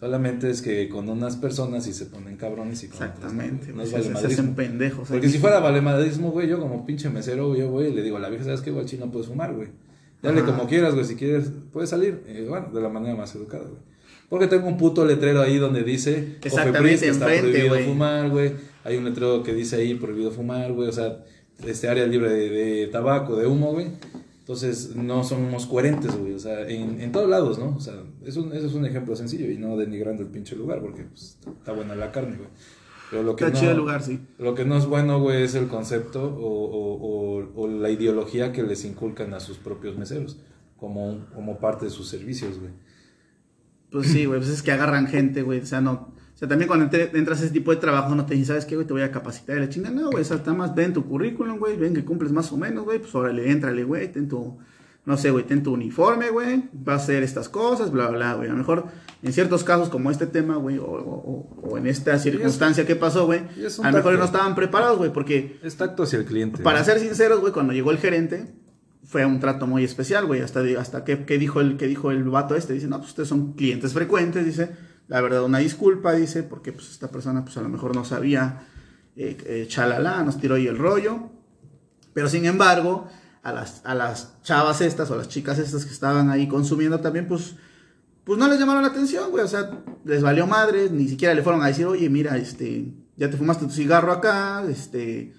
[0.00, 3.90] Solamente es que con unas personas sí se ponen cabrones y con Exactamente, no, no
[3.90, 5.08] güey, es se, hacen pendejos.
[5.08, 8.16] Porque si fuera valemadrismo, güey, yo como pinche mesero, güey, yo voy y le digo
[8.16, 8.86] a la vieja, ¿sabes qué, güey?
[8.98, 9.68] no puedes fumar, güey.
[10.22, 10.50] Dale Ajá.
[10.52, 12.22] como quieras, güey, si quieres, puedes salir.
[12.28, 13.80] Eh, bueno, de la manera más educada, güey.
[14.28, 18.52] Porque tengo un puto letrero ahí donde dice Cofepris que está enfrente, prohibido fumar, güey.
[18.84, 20.88] Hay un letrero que dice ahí prohibido fumar, güey.
[20.88, 21.24] O sea,
[21.66, 23.86] este área libre de, de tabaco, de humo, güey.
[24.40, 26.32] Entonces, no somos coherentes, güey.
[26.34, 27.74] O sea, en, en todos lados, ¿no?
[27.76, 31.38] O sea, eso es un ejemplo sencillo y no denigrando el pinche lugar porque pues,
[31.58, 32.48] está buena la carne, güey.
[33.10, 34.20] Pero lo que Está no, chido el lugar, sí.
[34.38, 38.52] lo que no es bueno, güey, es el concepto o, o- o- o la ideología
[38.52, 40.36] que les inculcan a sus propios meseros
[40.76, 42.72] como parte de sus servicios, güey.
[43.90, 45.60] Pues sí, güey, pues es que agarran gente, güey.
[45.60, 45.92] O sea, no.
[45.92, 48.76] O sea, también cuando entras a ese tipo de trabajo no te dicen, ¿sabes qué,
[48.76, 48.86] güey?
[48.86, 49.90] Te voy a capacitar y la chinga.
[49.90, 52.56] No, güey, o sea, está más, ven tu currículum, güey, ven que cumples más o
[52.56, 52.98] menos, güey.
[53.00, 54.56] Pues órale, éntrale, güey, ten tu,
[55.04, 56.68] no sé, güey, ten tu uniforme, güey.
[56.72, 58.48] Vas a hacer estas cosas, bla, bla, bla, güey.
[58.48, 58.84] A lo mejor
[59.22, 63.40] en ciertos casos como este tema, güey, o, o- en esta circunstancia que pasó, güey,
[63.82, 66.62] a lo mejor no estaban preparados, güey, porque Es tacto hacia el cliente.
[66.62, 68.54] para ser sinceros, güey, cuando llegó el gerente,
[69.08, 70.42] fue un trato muy especial, güey.
[70.42, 73.30] Hasta, hasta que, que dijo el, que dijo el vato este, dice, no, pues ustedes
[73.30, 74.76] son clientes frecuentes, dice,
[75.08, 78.66] la verdad, una disculpa, dice, porque pues esta persona, pues a lo mejor no sabía,
[79.16, 81.30] eh, eh, chalala, nos tiró ahí el rollo.
[82.12, 83.08] Pero sin embargo,
[83.42, 87.26] a las, a las chavas estas o las chicas estas que estaban ahí consumiendo también,
[87.26, 87.56] pues,
[88.24, 89.42] pues no les llamaron la atención, güey.
[89.42, 89.70] O sea,
[90.04, 93.64] les valió madre, ni siquiera le fueron a decir, oye, mira, este, ya te fumaste
[93.64, 95.32] tu cigarro acá, este,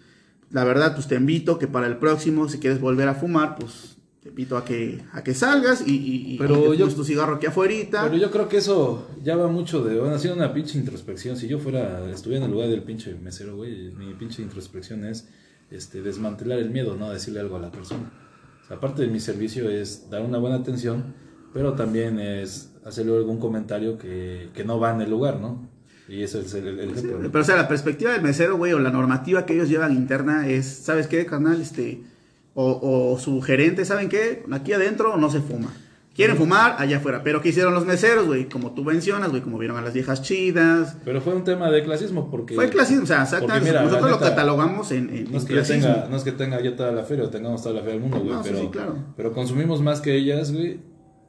[0.52, 3.98] la verdad, pues te invito que para el próximo, si quieres volver a fumar, pues
[4.22, 7.36] te invito a que, a que salgas y, y, y Pero te yo- tu cigarro
[7.36, 7.74] aquí afuera.
[8.04, 10.00] Pero yo creo que eso ya va mucho de.
[10.00, 11.38] Bueno, ha sido una pinche introspección.
[11.38, 15.30] Si yo fuera, estuviera en el lugar del pinche mesero, güey, mi pinche introspección es
[15.72, 17.12] este, desmantelar el miedo, ¿no?
[17.12, 18.12] Decirle algo a la persona.
[18.64, 21.14] O sea, aparte de mi servicio es dar una buena atención,
[21.54, 25.70] pero también es hacerle algún comentario que, que no va en el lugar, ¿no?
[26.10, 26.91] Y ese es el, el-.
[27.32, 30.48] Pero o sea, la perspectiva del mesero, güey, o la normativa que ellos llevan interna
[30.48, 31.62] es, ¿sabes qué, carnal?
[31.62, 32.02] Este,
[32.56, 34.43] o, o su gerente, ¿saben qué?
[34.52, 35.72] Aquí adentro no se fuma.
[36.15, 37.22] Quieren fumar allá afuera.
[37.24, 38.50] Pero ¿qué hicieron los meseros, güey?
[38.50, 40.98] Como tú mencionas, güey, como vieron a las viejas chidas.
[41.06, 42.56] Pero fue un tema de clasismo porque...
[42.56, 43.72] Fue clasismo, o sea, exactamente.
[43.72, 45.84] Nosotros lo catalogamos en, en- No es, que clasismo.
[45.93, 48.02] tenga, no es que tenga yo toda la feria o tengamos toda la feria del
[48.02, 48.95] mundo, güey, No, sí, pero, sí, claro.
[49.15, 50.82] pero consumimos más que ellas, güey,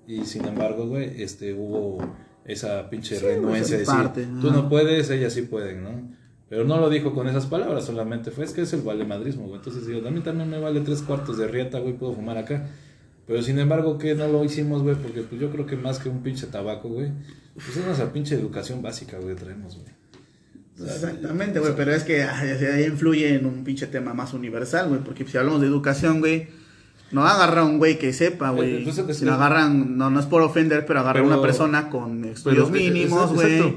[0.09, 1.99] y sin embargo, güey, este, hubo
[2.53, 6.21] esa pinche Sí, renuencia de esa decir, parte, tú no puedes, ellas sí pueden, ¿no?
[6.49, 9.57] Pero no lo dijo con esas palabras, solamente fue, es que es el valemadrismo, güey.
[9.57, 12.67] Entonces digo, a mí también me vale tres cuartos de rieta, güey, puedo fumar acá.
[13.27, 16.09] Pero sin embargo, que no lo hicimos, güey, porque pues yo creo que más que
[16.09, 17.13] un pinche tabaco, güey,
[17.55, 20.01] pues es nuestra pinche educación básica, güey, traemos, güey.
[20.83, 25.25] Exactamente, güey, pero es que ahí influye en un pinche tema más universal, güey, porque
[25.27, 26.49] si hablamos de educación, güey,
[27.13, 28.87] no agarra un güey que sepa, güey.
[28.87, 31.89] Eh, es- si lo agarran, no, no es por ofender, pero agarra Pero- una persona
[31.91, 33.75] con estudios mínimos, güey.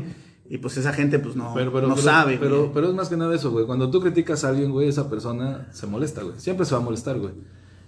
[0.50, 2.72] Y pues esa gente, pues no, Pero, pero, no pero- sabe, pero, güey.
[2.74, 3.66] pero es más que nada eso, güey.
[3.66, 6.36] Cuando tú criticas a alguien, güey, esa persona se molesta, güey.
[6.38, 7.34] Siempre se va a molestar, güey.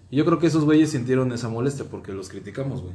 [0.10, 2.94] Y yo creo que esos güeyes sintieron esa molestia porque los criticamos, güey.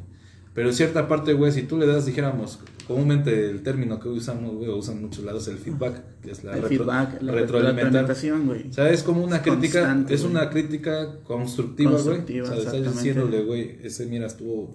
[0.52, 2.58] Pero cierta parte, güey, si tú le das, dijéramos,
[2.88, 6.56] comúnmente el término que usamos, güey, o usan muchos lados, el feedback, que es la
[6.56, 8.68] el retro- feedback, la retroalimentación, güey.
[8.68, 12.40] O sea, es como una Es crítica, es una crítica constructiva, güey.
[12.40, 14.74] O sea, estás diciéndole, güey, ese mira estuvo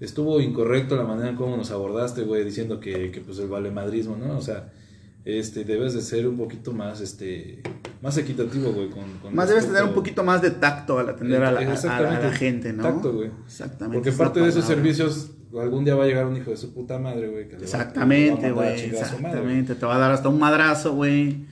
[0.00, 4.16] estuvo incorrecto la manera en cómo nos abordaste, güey, diciendo que, que pues el valemadrismo,
[4.16, 4.38] ¿no?
[4.38, 4.72] O sea,
[5.28, 7.62] este debes de ser un poquito más este
[8.00, 11.42] más equitativo, güey, con, con Más debes tener un poquito más de tacto al atender
[11.42, 12.82] a la, a- gente, ¿no?
[12.82, 13.30] Tacto, güey.
[13.44, 13.98] Exactamente.
[13.98, 16.98] Porque parte de esos servicios algún día va a llegar un hijo de su puta
[16.98, 18.70] madre, güey, Exactamente, güey.
[18.70, 18.86] madre.
[18.86, 19.74] Exactamente.
[19.74, 21.46] Te va a dar hasta un madrazo, güey.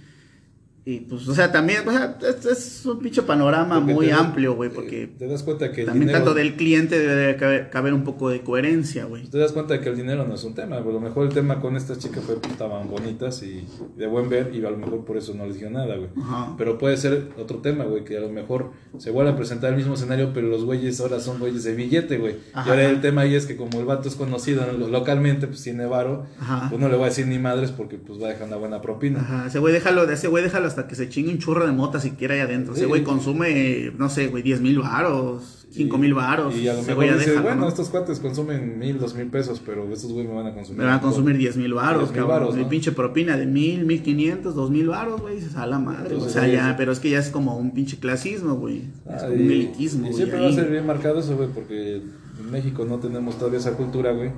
[0.89, 4.13] Y pues, o sea, también, o sea, es, es un pinche panorama Porque muy te-
[4.13, 7.27] amplio, güey, eh, porque te das cuenta que el también dinero- tanto del cliente debe
[7.27, 9.25] de caber, caber un poco de coherencia, güey.
[9.29, 10.91] Te das cuenta que el dinero no es un tema, güey.
[10.97, 14.29] a lo mejor el tema con estas chicas fue que estaban bonitas y de buen
[14.29, 16.09] ver y a lo mejor por eso no les dio nada, güey.
[16.57, 19.77] Pero puede ser otro tema, güey, que a lo mejor se vuelve a presentar el
[19.79, 22.35] mismo escenario, pero los güeyes ahora son güeyes de billete, güey.
[22.35, 25.65] Y ahora el tema ahí es que como el vato es conocido lo- localmente, pues
[25.65, 26.69] tiene varo, Ajá.
[26.69, 28.81] pues no le voy a decir ni madres porque pues va a dejar una buena
[28.81, 29.19] propina.
[29.19, 32.01] Ajá, ese güey déjalo, ese güey déjalo hasta que se chingue un churro de mota
[32.01, 32.75] siquiera ahí adentro.
[32.75, 32.87] Ese Sí.
[32.89, 36.55] güey consume, no sé, güey, 10 mil varos, 5 Y- mil varos.
[36.55, 37.69] Y a lo mejor güey dice, déjalo, bueno, ¿no?
[37.69, 40.81] estos cuates consumen mil, dos mil pesos, pero estos güeyes me van a consumir.
[40.81, 42.57] Me van a consumir 10 mil varos, 10,000 cabrón.
[42.57, 42.69] Mi ¿no?
[42.69, 45.41] pinche propina de mil, mil quinientos, dos mil varos, güey.
[45.41, 46.13] Se sale la madre.
[46.15, 48.83] Entonces, o sea, ya, pero es que ya es como un pinche clasismo, güey.
[49.11, 50.15] Es como un elitismo, y güey.
[50.15, 50.45] siempre ahí.
[50.45, 54.13] va a ser bien marcado eso, güey, porque en México no tenemos todavía esa cultura,
[54.13, 54.31] güey,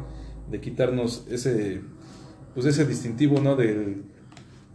[0.50, 1.80] de quitarnos ese,
[2.54, 3.56] pues ese distintivo, ¿no?
[3.56, 4.02] Del,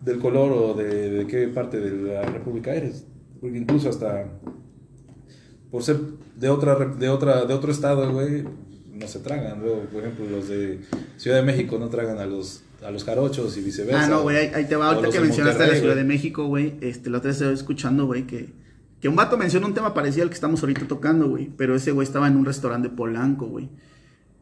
[0.03, 3.05] del color o de, de qué parte de la república eres.
[3.39, 4.25] Porque incluso hasta
[5.73, 5.99] por ser
[6.35, 8.43] de otra, de otra, de otro estado, güey,
[8.93, 9.59] no se tragan.
[9.59, 10.81] Luego, por ejemplo, los de
[11.17, 14.05] Ciudad de México no tragan a los, a los jarochos y viceversa.
[14.05, 14.91] Ah, no, güey, ahí, te va.
[14.91, 16.75] Ahorita que mencionaste la Ciudad de México, güey.
[16.81, 18.53] Este, la otra vez estaba escuchando, güey, que,
[19.01, 21.49] que un vato mencionó un tema parecido al que estamos ahorita tocando, güey.
[21.57, 23.69] Pero ese güey estaba en un restaurante de Polanco, güey.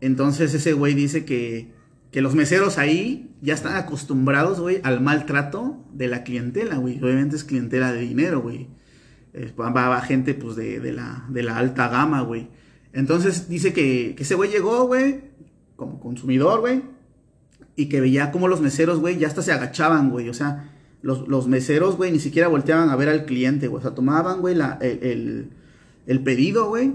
[0.02, 1.72] Entonces ese güey dice que,
[2.12, 7.02] que los meseros ahí ya están acostumbrados, güey, al maltrato de la clientela, güey.
[7.02, 8.68] Obviamente es clientela de dinero, güey.
[9.34, 12.50] Eh, Va, va gente, pues, de, de la, de la alta gama, güey.
[12.92, 15.22] Entonces dice que, que ese güey llegó, güey,
[15.78, 16.84] como consumidor, güey.
[17.78, 20.28] Y que veía como los meseros, güey, ya hasta se agachaban, güey.
[20.28, 20.70] O sea,
[21.02, 23.80] los, los meseros, güey, ni siquiera volteaban a ver al cliente, güey.
[23.80, 25.50] O sea, tomaban, güey, el, el,
[26.08, 26.92] el pedido, güey.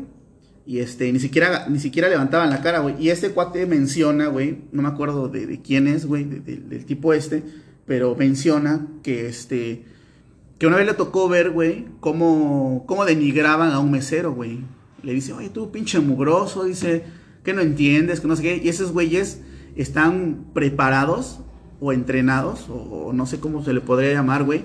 [0.67, 2.97] Y este, ni siquiera, ni siquiera levantaban la cara, güey.
[2.99, 6.85] Y este cuate menciona, güey, no me acuerdo de, quién es, güey, de- de- del
[6.85, 7.45] tipo este,
[7.87, 9.85] pero menciona que este,
[10.59, 14.61] que una vez le tocó ver, güey, cómo, cómo denigraban a un mesero, güey.
[15.05, 17.05] Le dice, oye, tú pinche mugroso, dice,
[17.45, 18.61] que no entiendes, que no sé qué.
[18.65, 19.43] Y esos güeyes
[19.77, 21.41] están preparados
[21.79, 24.65] o entrenados, o no sé cómo se le podría llamar, güey,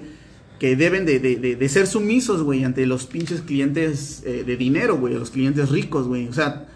[0.62, 4.95] que deben de, de- de- ser sumisos, güey, ante los pinches clientes eh, de dinero,
[4.95, 6.28] güey, los clientes ricos, güey.
[6.28, 6.67] O sea,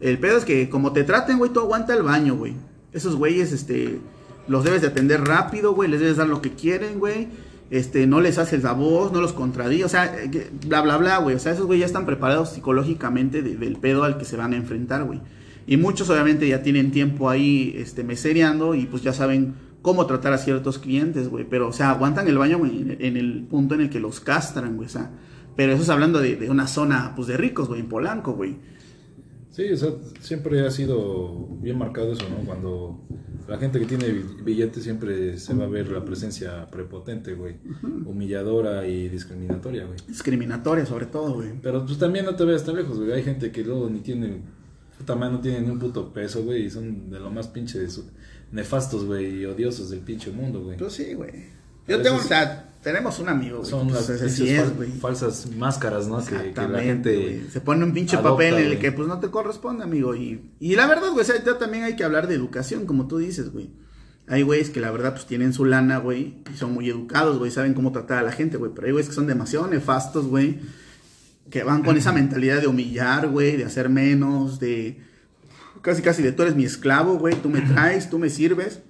[0.00, 2.54] el pedo es que como te traten, güey, tú aguanta el baño, güey.
[2.94, 3.98] Esos güeyes, este,
[4.48, 7.28] los debes de atender rápido, güey, les debes dar lo que quieren, güey.
[7.70, 11.18] Este, no les haces la voz, no los contradices, o sea, eh, bla, bla, bla,
[11.18, 11.36] güey.
[11.36, 14.54] O sea, esos güeyes ya están preparados psicológicamente de- del pedo al que se van
[14.54, 15.20] a enfrentar, güey.
[15.66, 19.52] Y muchos obviamente ya tienen tiempo ahí, este, mesereando y pues ya saben
[19.84, 21.44] cómo tratar a ciertos clientes, güey.
[21.48, 24.76] Pero, o sea, aguantan el baño, güey, en, el punto en el que los castran,
[24.76, 24.86] güey.
[24.86, 25.10] O sea,
[25.56, 28.56] pero eso es hablando de, de una zona, pues, de ricos, güey, en Polanco, güey.
[29.50, 32.44] Sí, o sea, siempre ha sido bien marcado eso, ¿no?
[32.46, 32.98] Cuando
[33.46, 37.56] la gente que tiene bi- billetes siempre se va a ver la presencia prepotente, güey.
[38.06, 39.98] Humilladora y discriminatoria, güey.
[40.08, 41.50] Discriminatoria, sobre todo, güey.
[41.62, 43.12] Pero pues también no te veas tan lejos, güey.
[43.12, 44.38] Hay gente que luego ni tiene,
[44.98, 46.64] puta madre, no tiene ni un puto peso, güey.
[46.66, 48.02] Y son de lo más pinches
[48.52, 50.76] nefastos, güey, y odiosos del pinche mundo, güey.
[50.76, 51.52] Pues sí, güey.
[51.86, 53.70] Yo tengo, o sea, tenemos un amigo, güey.
[53.70, 54.90] Son pues, las así pinches es, fal- güey.
[54.92, 56.24] falsas máscaras, ¿no?
[56.24, 57.14] Que, que la gente...
[57.14, 57.50] güey.
[57.50, 60.14] Se pone un pinche adopta, papel en el que pues no te corresponde, amigo.
[60.14, 63.06] Y, y la verdad, güey, o sea, ya también hay que hablar de educación, como
[63.06, 63.70] tú dices, güey.
[64.26, 67.50] Hay güeyes que la verdad pues tienen su lana, güey, y son muy educados, güey,
[67.50, 68.72] saben cómo tratar a la gente, güey.
[68.74, 70.60] Pero hay güeyes que son demasiado nefastos, güey,
[71.50, 74.98] que van con esa mentalidad de humillar, güey, de hacer menos, de
[75.84, 78.82] casi casi de tú eres mi esclavo, güey, tú me traes, tú me sirves.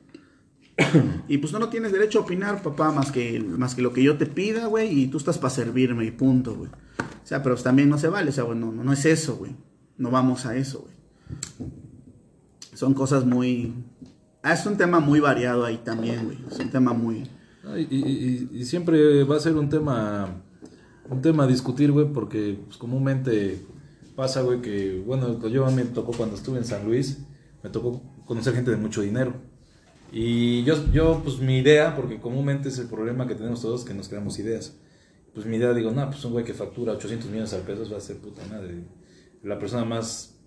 [1.28, 4.02] Y pues no, no tienes derecho a opinar, papá, más que, más que lo que
[4.02, 6.70] yo te pida, güey, y tú estás para servirme y punto, güey.
[6.98, 9.36] O sea, pero también no se vale, o sea, güey, no, no, no es eso,
[9.36, 9.52] güey.
[9.98, 10.80] No vamos a eso,
[11.58, 11.70] güey.
[12.74, 13.72] Son cosas muy...
[14.42, 16.38] Ah, es un tema muy variado ahí también, güey.
[16.50, 17.24] Es un tema muy...
[17.76, 20.42] Y, y- y- y siempre va a ser un tema
[21.08, 23.64] un tema a discutir, güey, porque pues, comúnmente
[24.16, 27.18] pasa, güey, que, bueno, yo me tocó cuando estuve en San Luis,
[27.62, 29.34] me tocó conocer gente de mucho dinero.
[30.12, 33.94] Y yo, yo, pues mi idea, porque comúnmente es el problema que tenemos todos, que
[33.94, 34.76] nos creamos ideas.
[35.34, 37.96] Pues mi idea, digo, no, pues un güey que factura 800 millones de pesos va
[37.96, 38.84] a ser puta madre.
[39.42, 40.38] La persona más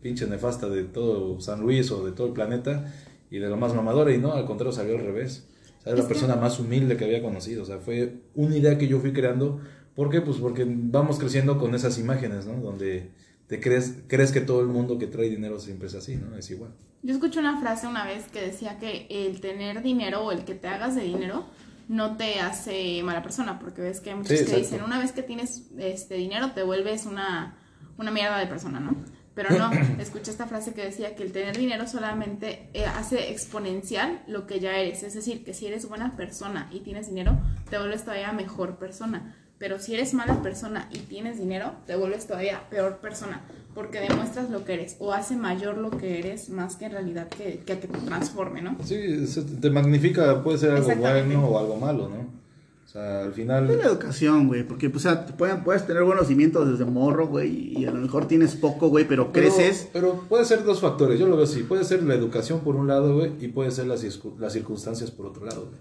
[0.00, 2.92] pinche nefasta de todo San Luis o de todo el planeta
[3.28, 4.14] y de lo más mamadora.
[4.14, 5.48] Y no, al contrario, salió al revés.
[5.80, 7.64] O sea, es la persona más humilde que había conocido.
[7.64, 9.60] O sea, fue una idea que yo fui creando.
[9.96, 10.20] ¿Por qué?
[10.20, 12.60] Pues porque vamos creciendo con esas imágenes, ¿no?
[12.60, 13.10] Donde
[13.48, 16.36] te crees, crees que todo el mundo que trae dinero siempre es así, ¿no?
[16.36, 16.70] Es igual.
[17.02, 20.54] Yo escuché una frase una vez que decía que el tener dinero o el que
[20.54, 21.46] te hagas de dinero
[21.88, 24.62] no te hace mala persona, porque ves que hay muchos Sí, que exacto.
[24.64, 27.56] dicen, una vez que tienes este dinero te vuelves una,
[27.96, 28.96] una mierda de persona, ¿no?
[29.34, 34.22] Pero no, escuché esta frase que decía que el tener dinero solamente eh, hace exponencial
[34.26, 37.38] lo que ya eres, es decir, que si eres buena persona y tienes dinero,
[37.70, 39.36] te vuelves todavía mejor persona.
[39.58, 43.40] Pero si eres mala persona y tienes dinero, te vuelves todavía peor persona,
[43.74, 47.28] porque demuestras lo que eres o hace mayor lo que eres más que en realidad
[47.28, 48.76] que, que a que te transforme, ¿no?
[48.84, 52.36] Sí, se- te magnifica, puede ser algo bueno o algo malo, ¿no?
[52.84, 53.66] O sea, al Es final...
[53.66, 57.26] la educación, güey, porque pues, o sea, te pueden- puedes tener buenos cimientos desde morro,
[57.26, 59.88] güey, y a lo mejor tienes poco, güey, pero Pero- creces.
[59.92, 61.62] Pero, puede ser dos factores, yo lo veo así.
[61.62, 64.04] Puede ser la educación por un lado, güey, y puede ser las,
[64.38, 65.80] las circunstancias por otro lado, güey.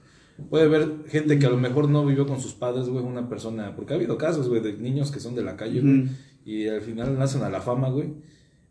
[0.50, 3.76] Puede haber gente que a lo mejor no vivió con sus padres, güey, una persona...
[3.76, 6.10] Porque ha habido casos, güey, de niños que son de la calle, güey,
[6.46, 8.14] y al final nacen a la fama, güey.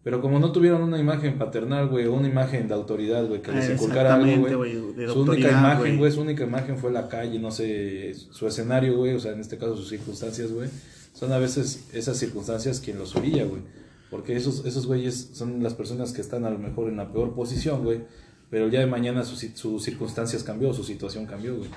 [0.03, 3.53] Pero como no tuvieron una imagen paternal, güey, o una imagen de autoridad, güey, que
[3.53, 4.75] les Ah, inculcara algo, güey.
[5.09, 5.97] Su única imagen, güey.
[5.97, 9.41] güey, su única imagen fue la calle, no sé, su escenario, güey, o sea, en
[9.41, 10.69] este caso sus circunstancias, güey.
[11.15, 13.63] Son a veces esas circunstancias quien los orilla, güey.
[14.11, 17.35] Porque esos, esos güeyes son las personas que están a lo mejor en la peor
[17.35, 18.03] posición, güey.
[18.55, 21.69] Pero el día de mañana sus sus circunstancias cambió, su situación cambió, güey.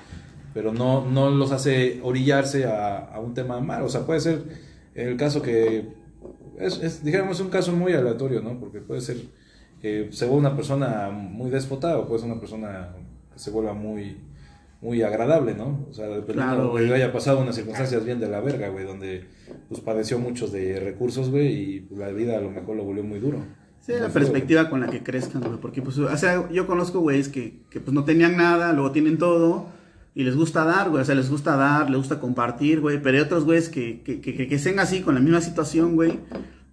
[0.54, 3.82] Pero no, no los hace orillarse a, a un tema mal.
[3.82, 4.44] O sea, puede ser
[4.94, 5.88] el caso que
[6.56, 8.60] es, es, digamos, un caso muy aleatorio, ¿no?
[8.60, 9.16] Porque puede ser
[9.82, 12.94] que se vuelva una persona muy déspota o puede ser una persona
[13.32, 14.18] que se vuelva muy,
[14.80, 15.84] muy agradable, ¿no?
[15.90, 17.02] O sea, dependiendo Claro, güey, güey.
[17.02, 19.24] haya pasado unas circunstancias bien de la verga, güey, donde
[19.68, 23.18] pues padeció muchos de recursos, güey, y la vida a lo mejor lo volvió muy
[23.18, 23.42] duro.
[23.88, 25.58] La perspectiva con la que crezcan, güey.
[25.58, 29.16] Porque, pues, o sea, yo conozco güeyes que, que, pues, no tenían nada, luego tienen
[29.16, 29.66] todo,
[30.14, 31.00] y les gusta dar, güey.
[31.00, 33.00] O sea, les gusta dar, les gusta compartir, güey.
[33.02, 36.18] Pero hay otros güeyes que, que, que, que estén así, con la misma situación, güey.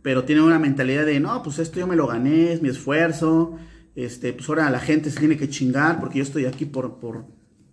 [0.01, 3.58] Pero tienen una mentalidad de, no, pues, esto yo me lo gané, es mi esfuerzo.
[3.95, 7.25] Este, pues, ahora la gente se tiene que chingar porque yo estoy aquí por, por,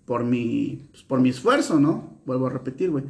[0.04, 2.20] por mi, pues, por mi esfuerzo, ¿no?
[2.26, 3.04] Vuelvo a repetir, güey.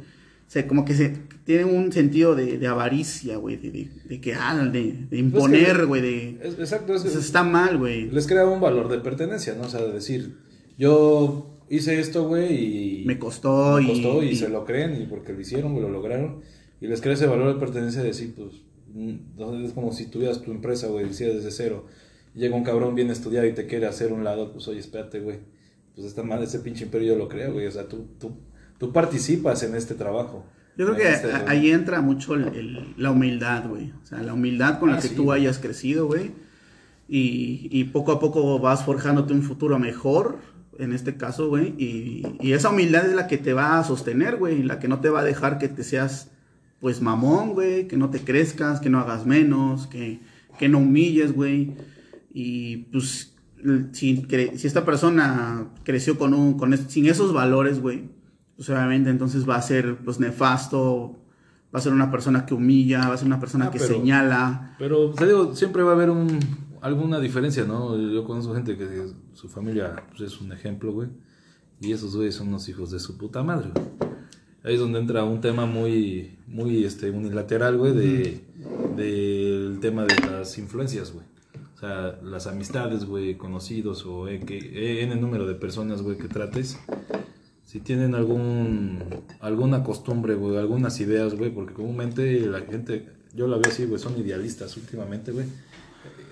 [0.53, 1.11] O sea, como que se
[1.45, 5.87] tiene un sentido de, de avaricia, güey, de, de, de que, ah, de, de imponer,
[5.87, 6.37] güey, de...
[6.43, 8.07] Es- exacto, es, Eso está mal, güey.
[8.11, 9.63] les crea un valor de pertenencia, ¿no?
[9.63, 10.35] O sea, de decir,
[10.77, 15.01] yo hice esto, güey, y Me costó me y- costó y, y- se lo creen
[15.01, 16.41] y porque lo hicieron, güey, lo lograron
[16.79, 18.61] y les crea ese valor de pertenencia de decir, pues,
[18.93, 21.87] mm, no, es como si tuvieras tu empresa, güey, hicieras desde cero.
[22.35, 25.39] Llega un cabrón bien estudiado y te quiere hacer un lado, pues, oye, espérate, güey,
[25.95, 28.31] pues esta madre, ese pinche imperio yo lo creo, güey, o sea, tú, tú,
[28.77, 30.45] tú participas en este trabajo.
[30.77, 33.91] Yo creo que este- ahí entra mucho el- el- la humildad, güey.
[34.01, 36.31] O sea, la humildad con la Ah, que sí, tú hayas crecido, güey.
[37.07, 40.39] Y, y poco a poco vas forjándote un futuro mejor,
[40.79, 41.75] en este caso, güey.
[41.77, 44.63] Y, y esa humildad es la que te va a sostener, güey.
[44.63, 46.31] La que no te va a dejar que te seas,
[46.79, 47.87] pues, mamón, güey.
[47.87, 50.21] Que no te crezcas, que no hagas menos, que,
[50.57, 51.73] que no humilles, güey.
[52.33, 53.35] Y, pues,
[53.91, 58.09] si, si esta persona creció con un, con sin esos valores, güey,
[58.55, 61.15] pues obviamente entonces va a ser pues nefasto,
[61.73, 63.93] va a ser una persona que humilla, va a ser una persona Ah, que pero-
[63.95, 64.75] señala.
[64.79, 66.39] Pero te digo, siempre va a haber un,
[66.81, 67.97] alguna diferencia, ¿no?
[67.97, 71.09] Yo conozco gente que su familia pues, es un ejemplo, güey.
[71.81, 73.85] Y esos güeyes son unos hijos de su puta madre, güey.
[74.63, 78.45] Ahí es donde entra un tema muy, muy este, unilateral, güey, de,
[78.95, 81.25] del tema de las influencias, güey.
[81.75, 86.01] O sea, las amistades, güey, conocidos o eh, que, eh, en el número de personas,
[86.01, 86.79] güey, que trates.
[87.73, 88.99] Si tienen algún
[89.39, 93.99] alguna costumbre, güey, algunas ideas, güey, porque comúnmente la gente, yo la veo así, güey,
[93.99, 95.47] son idealistas últimamente, güey.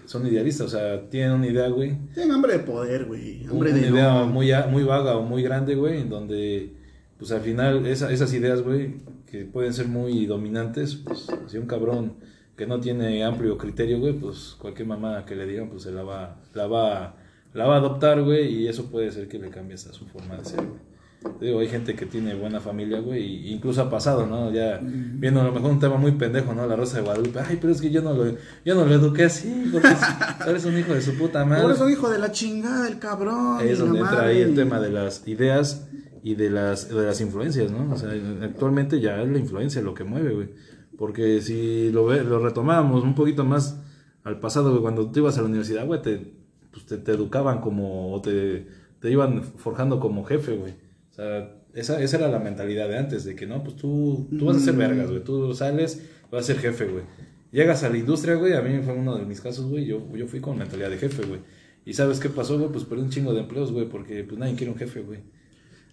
[0.06, 1.98] Son idealistas, o sea, tienen una idea, güey.
[2.14, 3.44] Tienen hambre de poder, güey.
[3.48, 6.74] Hambre una de idea no- muy, a- muy vaga o muy grande, güey, en donde,
[7.18, 11.66] pues al final, esa- esas ideas, güey, que pueden ser muy dominantes, pues si un
[11.66, 12.18] cabrón
[12.56, 16.04] que no tiene amplio criterio, güey, pues cualquier mamá que le digan, pues se la
[16.04, 17.16] va, la va,
[17.56, 20.38] la va a adoptar, güey, y eso puede ser que le cambie hasta su forma
[20.38, 20.91] de ser, güey.
[21.40, 24.52] Digo, hay gente que tiene buena familia, güey, y incluso ha pasado, ¿no?
[24.52, 26.66] Ya viendo a lo mejor un tema muy pendejo, ¿no?
[26.66, 27.40] La Rosa de Guadalupe.
[27.48, 28.26] Ay, pero es que yo no lo,
[28.66, 30.02] yo no lo eduqué así, porque es-
[30.48, 31.64] eres un hijo de su puta madre.
[31.64, 33.58] Por eso hijo de la chingada, el cabrón.
[33.60, 35.88] Ahí es donde entra madre, ahí el tema de las ideas
[36.24, 37.92] y de las, de las influencias, ¿no?
[37.94, 38.10] O sea,
[38.44, 40.50] actualmente ya es la influencia lo que mueve, güey.
[40.98, 43.80] Porque si lo, ve, lo retomamos un poquito más
[44.24, 46.34] al pasado, güey, cuando tú ibas a la universidad, güey, te,
[46.72, 48.68] pues te, te educaban como, o te,
[49.00, 50.74] te iban forjando como jefe, güey.
[51.22, 54.58] Sea, esa, esa era la mentalidad de antes, de que no, pues tú, tú vas
[54.58, 55.24] a ser vergas, güey.
[55.24, 57.04] Tú sales, vas a ser jefe, güey.
[57.52, 60.26] Llegas a la industria, güey, a mí fue uno de mis casos, güey, yo, yo
[60.26, 61.42] fui con mentalidad de jefe, güey.
[61.86, 62.72] ¿Y sabes qué pasó, güey?
[62.72, 65.20] Pues perdí un chingo de empleos, güey, porque pues nadie quiere un jefe, güey.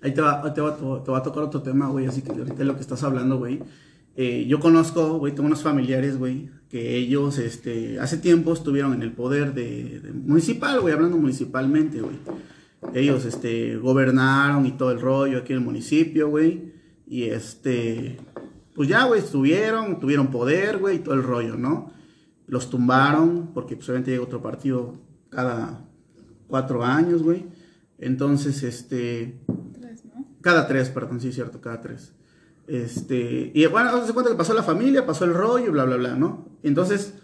[0.01, 2.65] Ahí te va, te va, te va a tocar otro tema, güey, así que ahorita
[2.65, 3.61] lo que estás hablando, güey.
[4.17, 9.03] Eh, yo conozco, güey, tengo unos familiares, güey, que ellos, este, hace tiempo estuvieron en
[9.03, 12.17] el poder de, de municipal, güey, hablando municipalmente, güey.
[12.95, 16.73] Ellos, este, gobernaron y todo el rollo aquí en el municipio, güey.
[17.07, 18.19] Y este,
[18.75, 21.93] pues ya, güey, estuvieron, tuvieron poder, güey, y todo el rollo, ¿no?
[22.47, 24.95] Los tumbaron, porque pues obviamente llega otro partido
[25.31, 25.85] cada
[26.47, 27.47] cuatro años, güey.
[27.99, 29.41] Entonces, este,
[29.73, 30.27] Tres, ¿no?
[30.41, 32.13] cada tres, perdón, sí, cierto, cada tres.
[32.67, 36.15] Este, y bueno, se cuenta que pasó la familia, pasó el rollo, bla, bla, bla,
[36.15, 36.49] ¿no?
[36.63, 37.15] Entonces,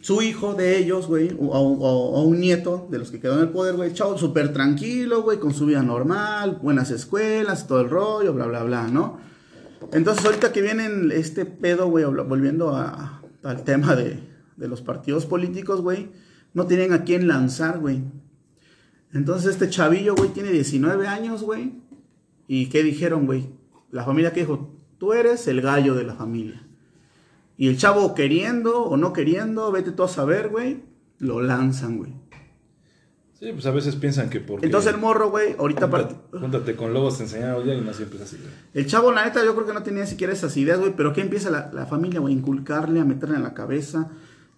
[0.00, 3.76] su hijo de ellos, güey, o, un nieto de los que quedó en el poder,
[3.76, 8.46] güey, chavo, súper tranquilo, güey, con su vida normal, buenas escuelas, todo el rollo, bla,
[8.46, 9.18] bla, bla, ¿no?
[9.92, 14.20] Entonces, ahorita que vienen este pedo, güey, volviendo al tema de,
[14.56, 16.10] de los partidos políticos, güey,
[16.54, 18.02] no tienen a quién lanzar, güey.
[19.12, 21.74] Entonces, este chavillo, güey, tiene 19 años, güey.
[22.46, 23.48] ¿Y qué dijeron, güey?
[23.90, 26.66] La familia que dijo, tú eres el gallo de la familia.
[27.60, 30.82] Y el chavo queriendo o no queriendo, vete tú a saber, güey,
[31.18, 32.14] lo lanzan, güey.
[33.34, 34.64] Sí, pues a veces piensan que porque...
[34.64, 35.86] Entonces el morro, güey, ahorita...
[35.86, 38.48] Júntate, júntate con lobos te enseñaron ya y no siempre es así, güey.
[38.72, 41.20] El chavo, la neta, yo creo que no tenía siquiera esas ideas, güey, pero ¿qué
[41.20, 42.32] empieza la, la familia, güey?
[42.32, 44.08] Inculcarle, a meterle en la cabeza.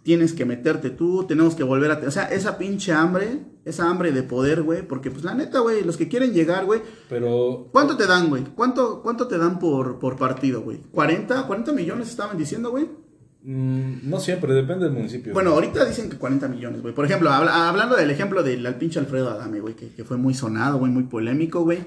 [0.02, 2.00] Tienes que meterte tú, tenemos que volver a...
[2.06, 5.84] O sea, esa pinche hambre, esa hambre de poder, güey, porque pues la neta, güey,
[5.84, 7.68] los que quieren llegar, güey, Pero...
[7.70, 8.42] ¿Cuánto te dan, güey?
[8.56, 10.78] ¿Cuánto, cuánto te dan por, por partido, güey?
[10.92, 11.46] ¿40?
[11.46, 12.88] ¿40 millones estaban diciendo, güey?
[13.44, 15.32] mm, no siempre, depende del municipio.
[15.32, 16.94] Bueno, ahorita dicen que 40 millones, güey.
[16.94, 20.16] Por ejemplo, habla- hablando del ejemplo del al pinche Alfredo Adame, güey, que, que fue
[20.16, 21.78] muy sonado, güey, muy polémico, güey.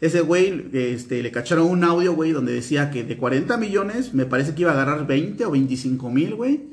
[0.00, 4.26] Ese güey, este, le cacharon un audio, güey, donde decía que de 40 millones, me
[4.26, 6.72] parece que iba a agarrar 20 o 25 mil, güey.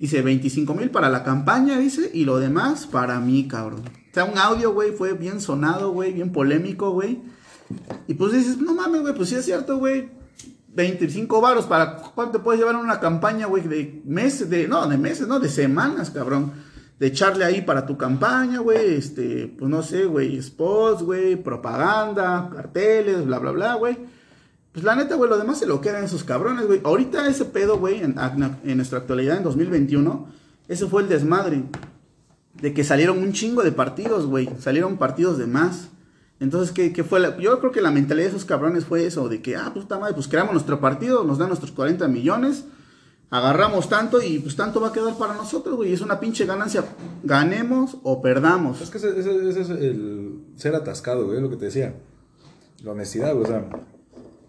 [0.00, 3.82] Dice 25 mil para la campaña, dice, y lo demás para mí, cabrón.
[3.82, 7.20] O sea, un audio, güey, fue bien sonado, güey, bien polémico, güey.
[8.08, 10.08] Y pues dices, no mames, güey, pues sí es cierto, güey.
[10.68, 15.28] 25 varos para cuánto puedes llevar una campaña, güey, de meses, de no, de meses,
[15.28, 16.54] no, de semanas, cabrón.
[16.98, 22.48] De echarle ahí para tu campaña, güey, este, pues no sé, güey, spots, güey, propaganda,
[22.54, 23.98] carteles, bla, bla, bla, güey.
[24.72, 26.80] Pues la neta, güey, lo demás se lo quedan esos cabrones, güey.
[26.84, 28.14] Ahorita ese pedo, güey, en,
[28.76, 30.28] nuestra actualidad, en 2021,
[30.68, 31.64] ese fue el desmadre.
[32.54, 34.48] De que salieron un chingo de partidos, güey.
[34.60, 35.88] Salieron partidos de más.
[36.38, 37.18] Entonces, ¿qué, qué fue?
[37.18, 39.98] La, yo creo que la mentalidad de esos cabrones fue eso, de que, ah, puta
[39.98, 42.64] madre, pues creamos nuestro partido, nos dan nuestros 40 millones,
[43.28, 45.92] agarramos tanto y pues tanto va a quedar para nosotros, güey.
[45.92, 46.84] Es una pinche ganancia,
[47.24, 48.80] ganemos o perdamos.
[48.80, 51.94] Es que ese, es el ser atascado, güey, lo que te decía.
[52.82, 53.68] La honestidad, güey, o sea,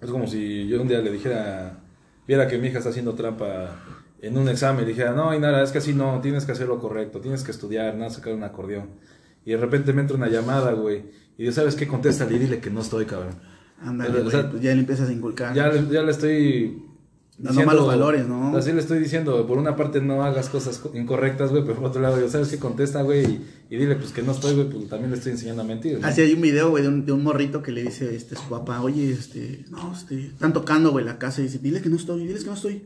[0.01, 1.79] es como si yo un día le dijera,
[2.27, 3.79] viera que mi hija está haciendo trampa
[4.21, 6.79] en un examen, le dijera, no, Inara, es que así no, tienes que hacer lo
[6.79, 8.89] correcto, tienes que estudiar, no sacar un acordeón.
[9.45, 11.03] Y de repente me entra una llamada, güey,
[11.37, 11.87] y yo, ¿sabes qué?
[11.87, 13.35] Contéstale y dile que no estoy, cabrón.
[13.81, 15.55] Ándale, O sea, pues ya le empiezas a inculcar.
[15.55, 16.85] Ya, ya le estoy...
[17.43, 18.55] Dando malos valores, ¿no?
[18.55, 21.85] Así le estoy diciendo, por una parte no hagas cosas co- incorrectas, güey, pero por
[21.85, 22.57] otro lado, yo, ¿sabes qué?
[22.59, 25.61] Contesta, güey, y, y dile, pues que no estoy, güey, pues también le estoy enseñando
[25.63, 25.99] a mentir.
[25.99, 26.07] ¿no?
[26.07, 28.43] Así hay un video, güey, de un, de un morrito que le dice este, su
[28.49, 31.95] papá, oye, este, no, este, están tocando, güey, la casa y dice, dile que no
[31.95, 32.83] estoy, diles que no estoy.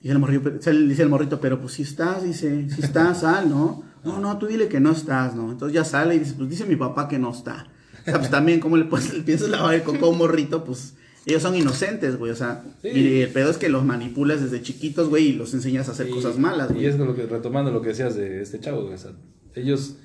[0.00, 3.48] Y el morrito, le dice el morrito, pero pues si estás, dice, si estás, sal,
[3.48, 3.82] ¿no?
[4.04, 5.50] No, no, tú dile que no estás, ¿no?
[5.50, 7.66] Entonces ya sale y dice, pues dice mi papá que no está.
[8.02, 10.62] O sea, pues también, ¿cómo le puedes, le piensas lavar el coco a un morrito?
[10.62, 10.94] Pues
[11.26, 12.88] ellos son inocentes, güey, o sea, Sí.
[12.88, 16.08] y el pedo es que los manipulas desde chiquitos, güey, y los enseñas a hacer
[16.08, 16.86] Y- cosas malas, Y güey.
[16.86, 19.10] es lo que, retomando lo que decías de este chavo, güey, o sea,
[19.54, 19.96] ellos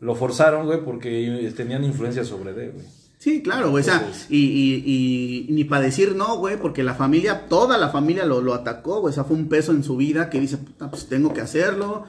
[0.00, 2.86] lo forzaron, güey, porque tenían influencia sobre él, güey.
[3.20, 3.82] Sí, claro, güey.
[3.82, 4.36] O sea, Entonces- y,
[4.86, 8.54] y, y ni para decir no, güey, porque la familia, toda la familia lo, lo
[8.54, 9.10] atacó, güey.
[9.10, 12.04] O sea, fue un peso en su vida que dice, puta, pues tengo que hacerlo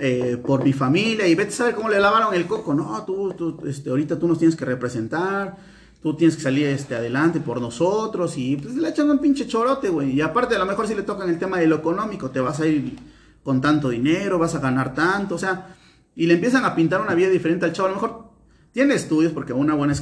[0.00, 1.28] eh, por mi familia.
[1.28, 2.74] Y vete a saber cómo le lavaron el coco.
[2.74, 5.56] No, tú, tú, este, ahorita tú nos tienes que representar.
[6.00, 8.36] Tú tienes que salir este, adelante por nosotros.
[8.38, 10.12] Y pues le echan un pinche chorote, güey.
[10.12, 12.60] Y aparte, a lo mejor si le tocan el tema de lo económico, te vas
[12.60, 12.96] a ir
[13.42, 15.34] con tanto dinero, vas a ganar tanto.
[15.34, 15.74] O sea,
[16.14, 17.88] y le empiezan a pintar una vida diferente al chavo.
[17.88, 18.28] A lo mejor
[18.72, 19.92] tiene estudios porque una buena,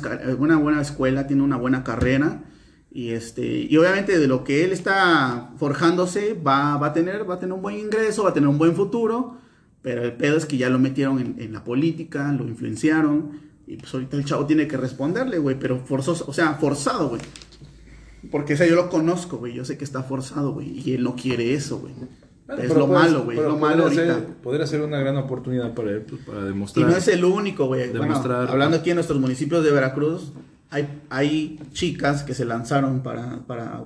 [0.82, 2.44] escuela, tiene una buena carrera.
[2.90, 7.34] Y, este, y obviamente de lo que él está forjándose va, va, a tener, va
[7.34, 9.38] a tener un buen ingreso, va a tener un buen futuro.
[9.80, 13.40] Pero el pedo es que ya lo metieron en, en la política, lo influenciaron.
[13.66, 15.58] Y pues ahorita el chavo tiene que responderle, güey.
[15.58, 17.20] Pero forzoso, o sea, forzado, güey.
[18.30, 19.54] Porque o sea, yo lo conozco, güey.
[19.54, 20.80] Yo sé que está forzado, güey.
[20.80, 21.94] Y él no quiere eso, güey.
[22.46, 23.36] Bueno, es lo malo, güey.
[23.36, 24.02] Lo malo ahorita.
[24.14, 26.88] ser- podría ser una gran oportunidad para él, pues, para Y demostrar.
[26.88, 27.90] no es el único, güey.
[27.90, 30.32] Bueno, hablando aquí en nuestros municipios de Veracruz,
[30.70, 33.84] hay, hay chicas que se lanzaron para, para,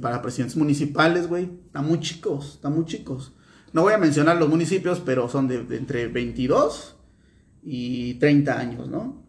[0.00, 1.48] para presidentes municipales, güey.
[1.66, 3.32] Están muy chicos, están muy chicos.
[3.72, 6.96] No voy a mencionar los municipios, pero son de, de entre 22
[7.62, 9.22] y 30 años, ¿no?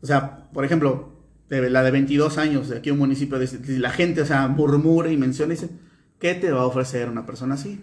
[0.00, 1.12] O sea, por ejemplo,
[1.48, 3.38] la de 22 años, de aquí un municipio,
[3.78, 5.70] la gente, o sea, murmura y menciona y dice,
[6.18, 7.80] ¿qué te va a ofrecer una persona así?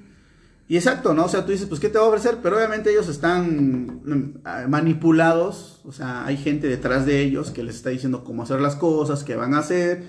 [0.67, 1.25] Y exacto, ¿no?
[1.25, 2.37] O sea, tú dices, pues, ¿qué te va a ofrecer?
[2.43, 7.63] Pero obviamente ellos están mm, ah, manipulados, o sea, hay gente detrás de ellos que
[7.63, 10.03] les está diciendo cómo hacer las cosas, qué van a hacer.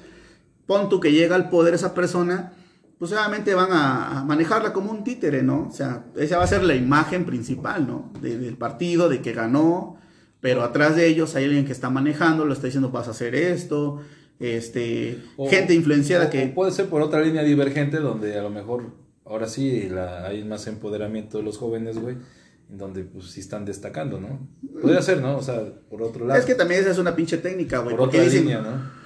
[0.67, 2.53] Pon tú que llega al poder esa persona,
[3.01, 5.67] pues obviamente van a, manejarla como un títere, ¿no?
[5.69, 8.13] O sea, esa va a ser la imagen principal, ¿no?
[8.21, 9.97] De- del partido, de que ganó,
[10.41, 13.35] pero atrás de ellos hay alguien que está manejando, lo está diciendo, vas a hacer
[13.35, 14.01] esto,
[14.39, 16.45] este, O- gente influenciada o- que...
[16.45, 18.95] o puede ser por otra línea divergente donde a lo mejor
[19.25, 22.17] ahora sí la- hay más empoderamiento de los jóvenes, güey,
[22.69, 24.47] donde pues sí están destacando, ¿no?
[24.81, 25.37] Podría ser, ¿no?
[25.39, 26.39] O sea, por otro lado.
[26.39, 27.97] Es que también esa es una pinche técnica, güey.
[27.97, 29.00] por otra dicen, línea, ¿no?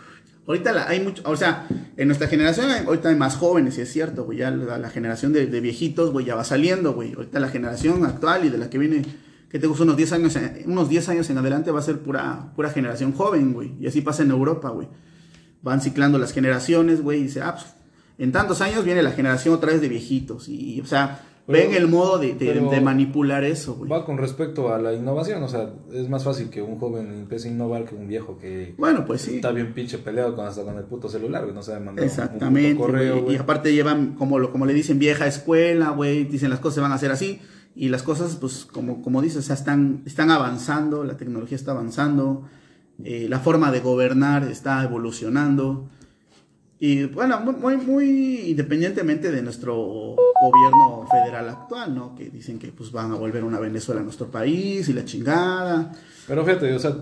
[0.46, 1.66] Ahorita la- hay mucho, o sea,
[1.96, 5.32] en nuestra generación hay- ahorita hay más jóvenes, y es cierto, güey, ya la, generación
[5.32, 7.14] de, viejitos, güey, ya va saliendo, güey.
[7.14, 9.02] Ahorita la generación actual y de la que viene,
[9.48, 10.36] que te gusta unos 10 años,
[10.66, 13.72] unos 10 años en adelante va a ser pura, pura generación joven, güey.
[13.80, 14.88] Y así pasa en Europa, güey.
[15.62, 17.66] Van ciclando las generaciones, güey, y dice, ah, pues,
[18.18, 20.48] en tantos años viene la generación otra vez de viejitos.
[20.48, 23.90] Y, o sea, Pero- ven el modo de, de- pero- de manipular eso, güey.
[23.90, 27.48] Va con respecto a la innovación, o sea, es más fácil que un joven empiece
[27.48, 29.36] a innovar que un viejo que Bueno, pues sí.
[29.36, 32.08] está bien pinche peleado con, hasta con el puto celular, güey, no sabe mandar un-
[32.10, 32.70] Exactamente.
[32.72, 33.24] un puto correo, güey.
[33.24, 33.36] güey.
[33.36, 36.24] Y aparte llevan, como, lo, como le dicen, vieja escuela, güey.
[36.24, 37.40] Dicen las cosas se van a hacer así.
[37.76, 41.72] Y las cosas, pues, como, como dices, o sea, están, están avanzando, la tecnología está
[41.72, 42.44] avanzando,
[43.02, 45.90] eh, la forma de gobernar está evolucionando.
[46.80, 52.14] Y bueno, muy, muy, independientemente de nuestro gobierno federal actual, ¿no?
[52.14, 55.92] Que dicen que pues van a volver una Venezuela a nuestro país y la chingada.
[56.26, 56.96] Pero fíjate, o sea,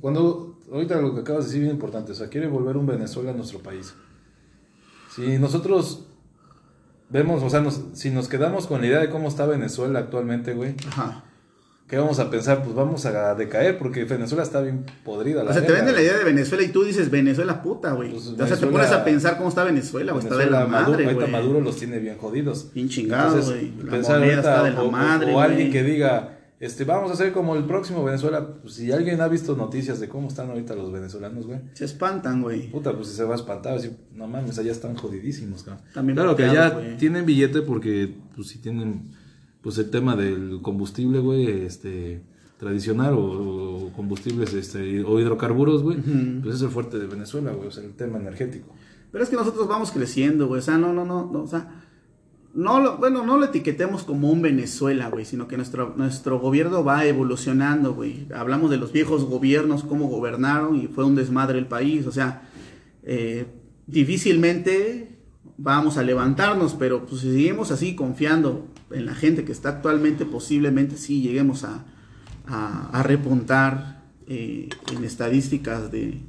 [0.00, 2.86] cuando ahorita lo que acabas de decir es bien importante, o sea, quiere volver un
[2.86, 3.94] Venezuela a nuestro país.
[5.14, 6.06] Si nosotros
[7.08, 10.52] vemos, o sea, nos- si nos quedamos con la idea de cómo está Venezuela actualmente,
[10.54, 11.24] güey, Ajá.
[11.88, 12.62] ¿Qué vamos a pensar?
[12.62, 15.44] Pues vamos a decaer porque Venezuela está bien podrida.
[15.44, 18.10] La O sea, te venden la idea de Venezuela y tú dices Venezuela puta, güey.
[18.10, 20.24] Pues, o sea, te pones a pensar cómo está Venezuela, güey.
[20.24, 21.32] Está de la Venezuela, Maduro, madre, ahorita güey.
[21.32, 22.72] Maduro los tiene bien jodidos.
[22.74, 23.84] Bien chingado, Entonces, güey.
[23.84, 27.14] La pensar ahorita, está de la o, madre, o alguien que diga, este, vamos a
[27.14, 28.46] hacer como el próximo Venezuela.
[28.62, 31.60] Pues, si alguien ha visto noticias de cómo están ahorita los venezolanos, güey.
[31.74, 32.70] Se espantan, güey.
[32.70, 35.84] Puta, pues si se va a espantar, así, no mames, allá están jodidísimos, cabrón.
[35.92, 39.12] También claro que allá tienen billete porque, pues si tienen,
[39.66, 42.22] pues el tema del combustible, güey, este,
[42.56, 46.42] tradicional o, o combustibles, este, o hidrocarburos, güey, Ujú.
[46.44, 48.72] pues es el fuerte de Venezuela, güey, o sea, el tema energético.
[49.10, 50.60] Pero es que nosotros vamos creciendo, güey.
[50.60, 51.82] O sea, no, no, no, no, o sea,
[52.54, 56.84] no lo, bueno, no lo etiquetemos como un Venezuela, güey, sino que nuestro, nuestro gobierno
[56.84, 58.28] va evolucionando, güey.
[58.32, 62.06] Hablamos de los viejos gobiernos, cómo gobernaron y fue un desmadre el país.
[62.06, 62.48] O sea,
[63.02, 63.46] eh,
[63.88, 65.15] difícilmente
[65.58, 70.24] vamos a levantarnos, pero pues si seguimos así confiando en la gente que está actualmente,
[70.26, 71.84] posiblemente sí lleguemos a,
[72.46, 76.20] a, repuntar eh, en estadísticas de,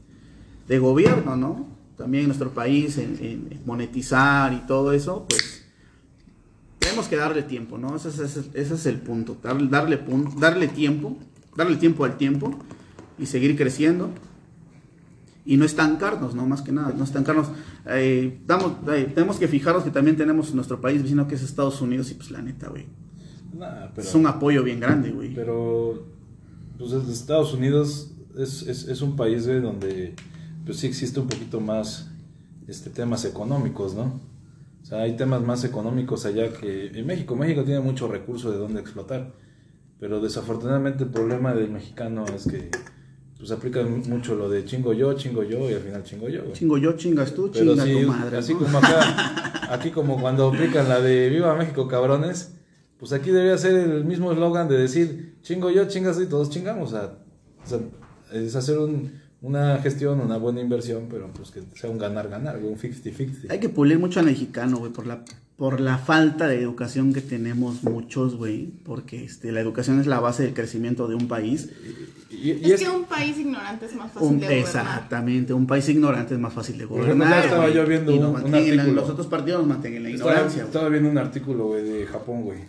[0.68, 1.68] de gobierno, ¿no?
[1.98, 5.66] También en nuestro país, en, monetizar y todo eso, pues
[6.80, 7.96] tenemos que darle tiempo, ¿no?
[7.96, 8.10] Ese
[8.54, 11.18] es, el punto, dar- darle, pun- darle tiempo,
[11.56, 12.58] darle tiempo al tiempo
[13.20, 14.12] y seguir creciendo
[15.48, 16.46] y no estancarnos, ¿no?
[16.46, 17.48] Más que nada, no estancarnos.
[17.86, 21.82] Eh, damos, eh, tenemos que fijarnos que también tenemos nuestro país vecino que es Estados
[21.82, 22.86] Unidos y pues la neta, güey.
[23.58, 25.34] Nah, pero, Es un apoyo bien grande, güey.
[25.34, 26.06] pero,
[26.78, 30.16] pues Estados Unidos es, es, es un país, güey, donde,
[30.66, 32.12] pues sí existe un poquito más,
[32.68, 34.20] este, temas económicos, ¿no?
[34.84, 37.38] O sea, hay temas más económicos allá que en México.
[37.38, 39.34] México tiene mucho recurso de dónde explotar.
[40.00, 42.70] Pero desafortunadamente el problema del mexicano es que
[43.38, 46.54] pues aplican mucho lo de chingo yo, chingo yo y al final chingo yo, güey.
[46.54, 48.38] Chingo yo, chingas tú, Pero chinga sí, tu madre.
[48.38, 48.60] así ¿no?
[48.60, 52.54] como acá, aquí como cuando aplican la de Viva México, cabrones,
[52.98, 56.50] pues aquí debería ser el mismo eslogan de decir chingo yo, chingas tú y todos
[56.50, 56.94] chingamos.
[56.94, 56.96] O
[57.68, 57.80] sea,
[58.34, 59.12] es hacer un-
[59.42, 63.52] una gestión, una buena inversión, pero pues que sea un ganar-ganar, un 50-50.
[63.52, 65.24] Hay que pulir mucho al mexicano, güey, por la,
[65.58, 68.68] por la falta de educación que tenemos muchos, güey.
[68.86, 71.70] Porque este, la educación es la base del crecimiento de un país.
[72.30, 74.68] Y, y Es es, que un país ignorante es más fácil Un- de gobernar.
[74.68, 77.46] exactamente, un país ignorante es más fácil de Por ejemplo, gobernar.
[77.46, 79.02] estaba yo viendo un- un mantienen la- artículo.
[79.02, 80.62] Los otros partidos nos mantienen en la estaba, ignorancia.
[80.64, 80.68] güey.
[80.70, 82.60] estaba viendo un artículo, güey, de Japón, güey.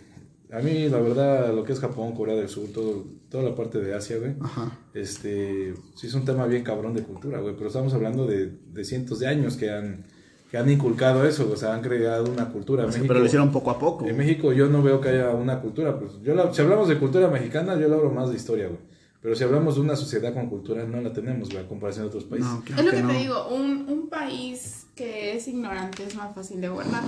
[0.51, 3.79] A mí, la verdad, lo que es Japón, Corea del Sur, todo, toda la parte
[3.79, 4.33] de Asia, güey.
[4.41, 4.79] Ajá.
[4.95, 8.83] Este, sí es un tema bien cabrón de cultura, güey, pero estamos hablando de, de
[8.83, 10.05] cientos de años que han,
[10.49, 12.85] que han inculcado eso, o sea, han creado una cultura.
[12.87, 14.07] México, pero lo hicieron poco a poco.
[14.07, 16.97] en México yo no veo que haya una cultura, pues yo la- si hablamos de
[16.97, 18.79] cultura mexicana, yo le hablo más de historia, güey.
[19.21, 22.07] Pero si hablamos de una sociedad con cultura, no la tenemos, güey, a comparación de
[22.07, 22.49] otros países.
[22.49, 23.09] No, claro Es lo que no.
[23.09, 27.03] te digo, un, un país que es ignorante es más fácil de gobernar.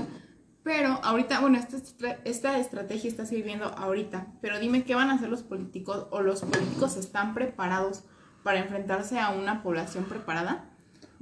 [0.64, 1.78] Pero ahorita, bueno, esta,
[2.26, 4.28] esta estrategia está sirviendo ahorita.
[4.42, 8.04] Pero dime qué van a hacer los políticos o los políticos están preparados
[8.44, 10.70] para enfrentarse a una población preparada.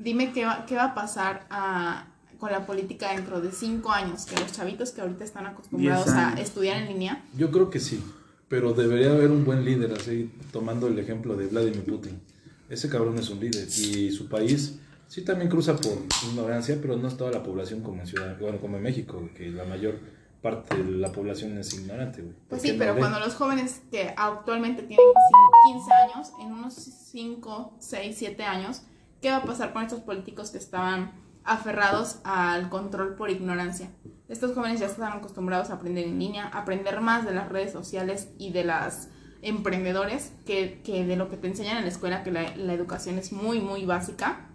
[0.01, 2.05] Dime qué va, qué va a pasar a-
[2.39, 6.33] con la política dentro de cinco años, que los chavitos que ahorita están acostumbrados a
[6.39, 7.25] estudiar en línea.
[7.35, 8.01] Yo creo que sí,
[8.47, 12.21] pero debería haber un buen líder, así tomando el ejemplo de Vladimir Putin.
[12.69, 14.79] Ese cabrón es un líder y su país
[15.09, 15.97] sí también cruza por
[16.29, 19.49] ignorancia, pero no es toda la población como en Ciudad, bueno, como en México, que
[19.49, 19.99] la mayor
[20.41, 22.35] parte de la población es ignorante, güey.
[22.47, 22.99] Pues sí, no pero lee.
[23.01, 28.83] cuando los jóvenes que actualmente tienen cin- 15 años, en unos 5, 6, 7 años,
[29.21, 31.11] ¿qué va a pasar con estos políticos que estaban
[31.43, 33.91] aferrados al control por ignorancia?
[34.27, 37.71] Estos jóvenes ya están acostumbrados a aprender en línea, a aprender más de las redes
[37.71, 39.09] sociales y de las
[39.41, 43.17] emprendedores que, que de lo que te enseñan en la escuela, que la, la educación
[43.17, 44.49] es muy, muy básica.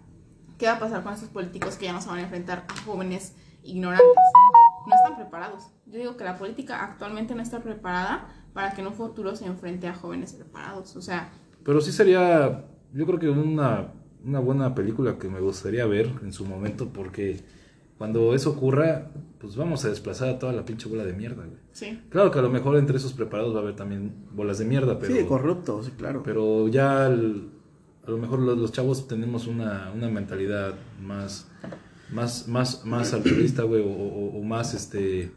[0.57, 2.81] ¿Qué va a pasar con estos políticos que ya no se van a enfrentar a
[2.83, 4.07] jóvenes ignorantes?
[4.87, 5.71] No están preparados.
[5.87, 9.45] Yo digo que la política actualmente no está preparada para que en un futuro se
[9.45, 10.95] enfrente a jóvenes preparados.
[10.95, 11.29] O sea,
[11.63, 13.91] Pero sí sería, yo creo que una,
[14.25, 17.39] una buena película que me gustaría ver en su momento, porque
[17.97, 21.57] cuando eso ocurra, pues vamos a desplazar a toda la pinche bola de mierda, güey.
[21.71, 22.01] sí.
[22.09, 24.99] Claro que a lo mejor entre esos preparados va a haber también bolas de mierda,
[24.99, 25.15] pero...
[25.15, 26.21] Sí, corrupto, sí, claro.
[26.23, 31.47] Pero ya a lo mejor los, los chavos tenemos una, una mentalidad más,
[32.11, 35.31] más, más, más altruista, güey, o, o- o más, este,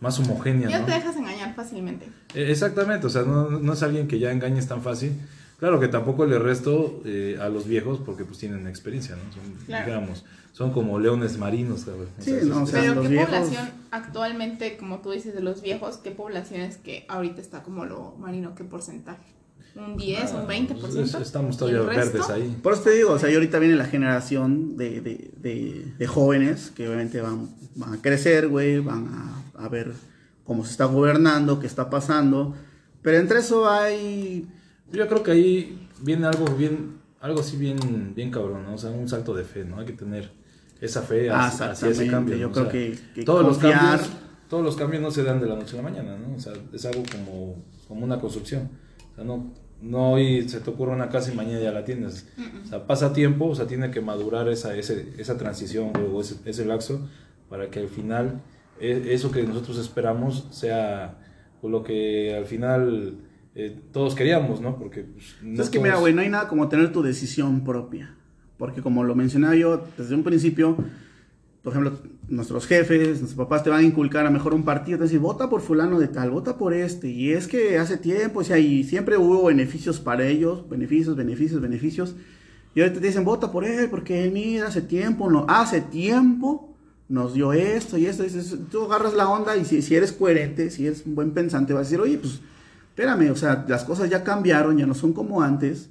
[0.00, 0.86] más homogénea, Ya ¿no?
[0.86, 2.06] te dejas engañar fácilmente.
[2.34, 5.12] Eh, Exactamente, o sea, no, no es alguien que ya engañes tan fácil.
[5.58, 9.22] Claro que tampoco le resto eh, a los viejos porque pues tienen experiencia, ¿no?
[9.32, 9.86] Son, Claro.
[9.86, 11.96] digamos, son como leones marinos, güey.
[12.00, 15.34] O Sí, sea, no, o sea, Pero los ¿qué viejos- población actualmente, como tú dices,
[15.34, 18.54] de los viejos, qué población es que ahorita está como lo marino?
[18.54, 19.22] ¿Qué porcentaje?
[19.76, 20.80] ¿Un 10, un 20%?
[20.80, 22.12] pues, es- estamos ¿Y todavía resto?
[22.18, 22.58] verdes ahí.
[22.62, 26.06] Por eso te digo, o sea, y ahorita viene la generación de, de, de, de
[26.06, 29.08] jóvenes que obviamente van, van a crecer, güey, van
[29.56, 29.92] a, a ver
[30.44, 32.54] cómo se está gobernando, qué está pasando.
[33.02, 34.46] Pero entre eso hay...
[34.92, 38.74] Yo creo que ahí viene algo bien, algo así bien, bien cabrón, ¿no?
[38.74, 39.78] O sea, un salto de fe, ¿no?
[39.80, 40.30] Hay que tener
[40.80, 42.36] esa fe Ah, hacia, hacia ese cambio.
[42.36, 42.52] Yo ¿no?
[42.52, 44.10] creo O sea, que- que todos los cambios,
[44.48, 46.34] todos los cambios no se dan de la noche a la mañana, ¿no?
[46.36, 47.56] O sea, es algo como,
[47.88, 48.68] como una construcción.
[49.12, 52.26] O sea, no, no hoy se te ocurre una casa y mañana ya la tienes.
[52.64, 56.36] O sea, pasa tiempo, o sea, tiene que madurar esa, ese, esa transición o ese,
[56.44, 57.08] ese lapso
[57.48, 58.42] para que al final
[58.80, 61.18] e- eso que nosotros esperamos sea
[61.62, 63.16] lo que al final
[63.54, 64.76] eh, todos queríamos, ¿no?
[64.78, 67.64] Porque pues, no es que mira, todos- güey, no hay nada como tener tu decisión
[67.64, 68.14] propia.
[68.58, 70.76] Porque como lo mencionaba yo desde un principio,
[71.62, 71.98] por ejemplo,
[72.28, 75.48] nuestros jefes, nuestros papás te van a inculcar a mejor un partido, te decir, vota
[75.50, 77.08] por fulano de tal, vota por este.
[77.10, 81.60] Y es que hace tiempo, o sea, y siempre hubo beneficios para ellos, beneficios, beneficios,
[81.60, 82.14] beneficios.
[82.74, 86.74] Y ahorita te dicen, vota por él, porque mira, hace tiempo, no, hace tiempo
[87.08, 88.22] nos dio esto y esto.
[88.24, 91.30] Y dices, tú agarras la onda y si, si eres coherente, si eres un buen
[91.32, 92.40] pensante, vas a decir, oye, pues
[92.94, 95.90] espérame, o sea, las cosas ya cambiaron, ya no son como antes,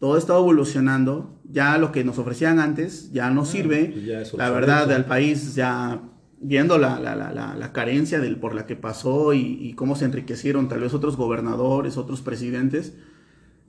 [0.00, 4.50] todo está evolucionando, ya lo que nos ofrecían antes ya no sirve, pues ya la
[4.50, 6.00] verdad del país ya
[6.40, 9.94] viendo la, la, la, la, la carencia del, por la que pasó y, y cómo
[9.94, 12.94] se enriquecieron tal vez otros gobernadores, otros presidentes,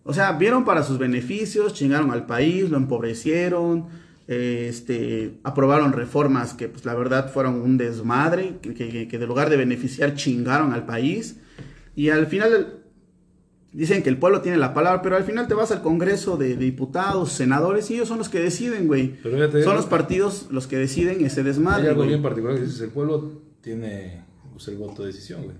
[0.04, 3.86] o sea, vieron para sus beneficios, chingaron al país, lo empobrecieron,
[4.28, 9.52] este, aprobaron reformas que pues la verdad fueron un desmadre, que, que, que de lugar
[9.52, 11.38] de beneficiar chingaron al país.
[12.02, 12.80] Y al final
[13.74, 16.56] dicen que el pueblo tiene la palabra, pero al final te vas al Congreso de,
[16.58, 19.20] diputados, senadores, y ellos son los que deciden, güey.
[19.22, 22.10] Pero Son los partidos los que deciden ese Hay desmadre, algo güey.
[22.10, 25.58] bien particular que dices, el pueblo tiene pues, el voto de decisión, güey.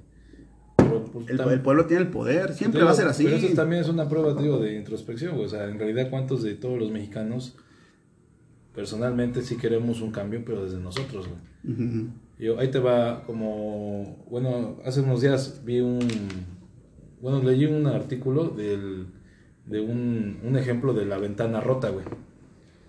[0.78, 1.06] pero...
[1.14, 3.24] pues, El, pueblo tiene el poder, siempre Digo, va a ser así.
[3.24, 5.46] Pero eso también es una prueba, digo, de introspección, güey.
[5.46, 7.56] O sea, en realidad, ¿cuántos de todos los mexicanos
[8.74, 12.08] personalmente sí queremos un cambio, pero desde nosotros, güey?
[12.42, 16.00] Yo, ahí te va como, bueno, hace unos días vi un,
[17.22, 19.06] bueno, leí un artículo del,
[19.68, 22.04] de un, un ejemplo de la ventana rota, güey.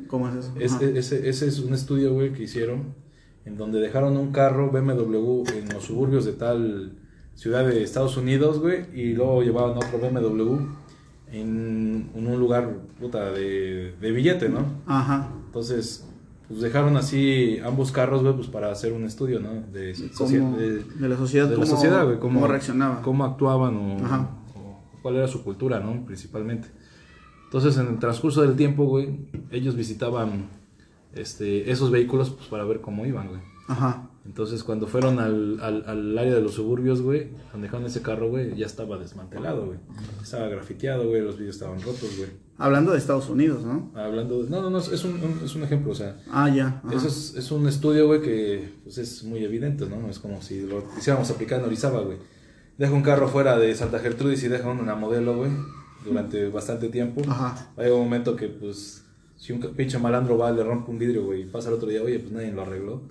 [0.07, 0.55] ¿Cómo es eso?
[0.59, 2.95] Ese, ese es un estudio, güey, que hicieron
[3.45, 6.93] en donde dejaron un carro BMW en los suburbios de tal
[7.35, 10.61] ciudad de Estados Unidos, güey, y luego llevaban otro BMW
[11.31, 14.65] en, en un lugar, puta, de, de billete, ¿no?
[14.87, 15.31] Ajá.
[15.45, 16.09] Entonces,
[16.53, 19.55] pues dejaron así ambos carros, güey, pues para hacer un estudio, ¿no?
[19.73, 23.03] De, socie- ¿Cómo- de- de la sociedad, de la cómo- sociedad, güey, cómo reaccionaba.
[23.03, 24.31] Cómo actuaban o, Ajá.
[24.55, 26.05] o cuál era su cultura, ¿no?
[26.05, 26.69] Principalmente.
[27.45, 30.47] Entonces, en el transcurso del tiempo, güey, ellos visitaban
[31.15, 33.41] este, esos vehículos pues, para ver cómo iban, güey.
[33.69, 34.09] Ajá.
[34.25, 38.29] Entonces, cuando fueron al, al, al área de los suburbios, güey, donde dejaron ese carro,
[38.31, 39.79] güey, ya estaba desmantelado, güey.
[40.23, 42.31] Estaba grafiteado, güey, los vidrios estaban rotos, güey.
[42.65, 43.91] Hablando de Estados Unidos, ¿no?
[43.95, 44.51] Hablando de...
[44.51, 46.17] No, no, no, es un, un- es un ejemplo, o sea...
[46.31, 46.81] Ah, ya.
[46.85, 46.97] ajá.
[46.97, 50.09] Eso es, es un estudio, güey, que pues, es muy evidente, ¿no?
[50.09, 52.19] Es como si lo quisiéramos aplicar en Orizaba, güey.
[52.79, 55.51] Deja un carro fuera de Santa Gertrudis y deja una modelo, güey,
[56.05, 57.23] durante bastante tiempo.
[57.29, 57.73] Ajá.
[57.77, 59.05] Hay un momento que, pues,
[59.37, 62.03] si un pinche malandro va, le rompe un vidrio, güey, y pasa el otro día,
[62.03, 63.03] oye, pues nadie lo arregló.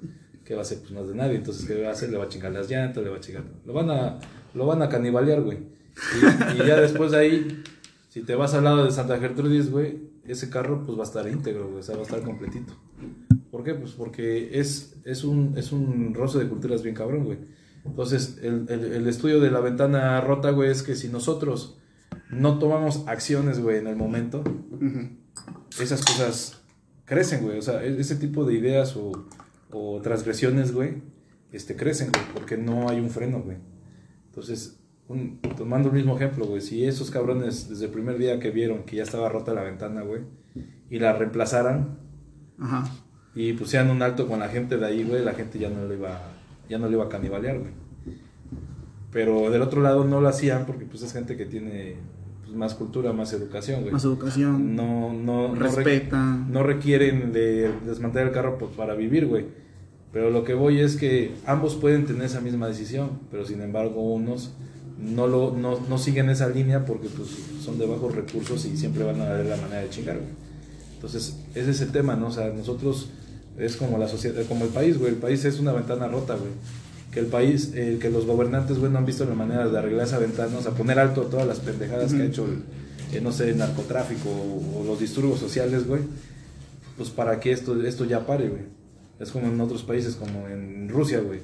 [0.46, 0.80] ¿Qué va a hacer?
[0.80, 1.36] Pues no es de nadie.
[1.36, 2.10] Entonces, ¿qué va a hacer?
[2.10, 3.44] Le va a chingar las llantas, le va a chingar...
[3.66, 4.18] Lo van a,
[4.54, 5.60] lo van a canibalear, güey.
[6.58, 7.64] Y, y ya después de ahí,
[8.12, 11.26] si te vas al lado de Santa Gertrudis, güey, ese carro, pues va a estar
[11.30, 12.74] íntegro, güey, o sea, va a estar completito.
[13.50, 13.74] ¿Por qué?
[13.74, 17.38] Pues porque es, es, un, es un roce de culturas bien cabrón, güey.
[17.86, 21.78] Entonces, el, el, el estudio de la ventana rota, güey, es que si nosotros
[22.30, 24.44] no tomamos acciones, güey, en el momento,
[25.80, 26.62] esas cosas
[27.06, 27.58] crecen, güey.
[27.58, 29.12] O sea, e- ese tipo de ideas o,
[29.72, 31.02] o transgresiones, güey,
[31.54, 33.58] este, crecen, güey, porque no hay un freno, güey.
[34.28, 34.81] Entonces,
[35.12, 38.84] un- tomando el mismo ejemplo, güey, si esos cabrones desde el primer día que vieron
[38.84, 40.22] que ya estaba rota la ventana, güey,
[40.90, 41.98] y la reemplazaran
[42.60, 42.90] Ajá.
[43.36, 45.96] y pusieran un alto con la gente de ahí, güey, la gente ya no le
[45.96, 46.20] iba,
[46.70, 47.72] ya no le iba a canibalear, güey.
[49.12, 51.96] Pero del otro lado no lo hacían porque pues es gente que tiene
[52.44, 53.92] pues, más cultura, más educación, güey.
[53.92, 54.76] Más educación.
[54.76, 56.18] No, no, no re- respeta.
[56.50, 59.46] no requieren de desmantelar el carro pues, para vivir, güey.
[60.14, 64.02] Pero lo que voy es que ambos pueden tener esa misma decisión, pero sin embargo
[64.14, 64.54] unos
[65.02, 67.30] no, lo, no, no siguen esa línea porque pues,
[67.64, 70.30] son de bajos recursos y siempre van a ver la manera de chingar, güey.
[70.96, 72.28] Entonces, ese es el tema, ¿no?
[72.28, 73.10] O sea, nosotros
[73.58, 75.14] es como la sociedad, como el país, güey.
[75.14, 76.52] El país es una ventana rota, güey.
[77.12, 80.06] Que el país, eh, que los gobernantes, güey, no han visto la manera de arreglar
[80.06, 83.22] esa ventana, o sea, poner alto a todas las pendejadas que ha hecho, el, eh,
[83.22, 86.02] no sé, el narcotráfico o, o los disturbios sociales, güey.
[86.96, 88.62] Pues para que esto, esto ya pare, güey.
[89.20, 91.40] Es como en otros países, como en Rusia, güey.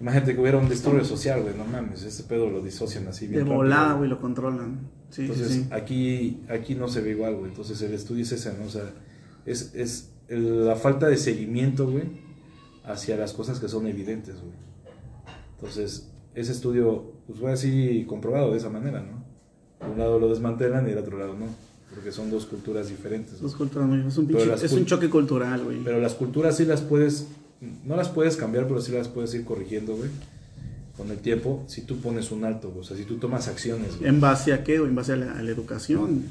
[0.00, 1.54] Imagínate que hubiera un disturbio social, güey.
[1.56, 4.80] No mames, ese pedo lo disocian así bien De volada, güey, lo controlan.
[5.10, 7.50] Sí, entonces, sí, aquí aquí no se ve igual, güey.
[7.50, 8.66] Entonces, el estudio es ese, ¿no?
[8.66, 8.90] O sea,
[9.46, 12.04] es, es la falta de seguimiento, güey,
[12.84, 14.52] hacia las cosas que son evidentes, güey.
[15.56, 19.24] Entonces, ese estudio, pues fue así comprobado de esa manera, ¿no?
[19.78, 21.46] Por un lado lo desmantelan y del otro lado no,
[21.94, 23.32] porque son dos culturas diferentes.
[23.34, 23.42] güey.
[23.42, 25.82] Dos culturas muy- es un, pinche- es un choque cultural, güey.
[25.84, 27.28] Pero las culturas sí las puedes,
[27.84, 30.10] no las puedes cambiar, pero sí las puedes ir corrigiendo, güey.
[30.96, 32.80] Con el tiempo, si tú pones un alto, güey.
[32.80, 34.08] o sea, si tú tomas acciones, güey.
[34.08, 34.88] ¿En base a qué, güey?
[34.90, 36.24] En base a la, a la educación.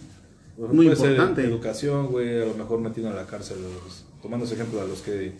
[0.57, 1.43] Muy puede ser importante.
[1.45, 5.01] educación, güey, a lo mejor metiendo a la cárcel, los- tomando ese ejemplo a los
[5.01, 5.33] que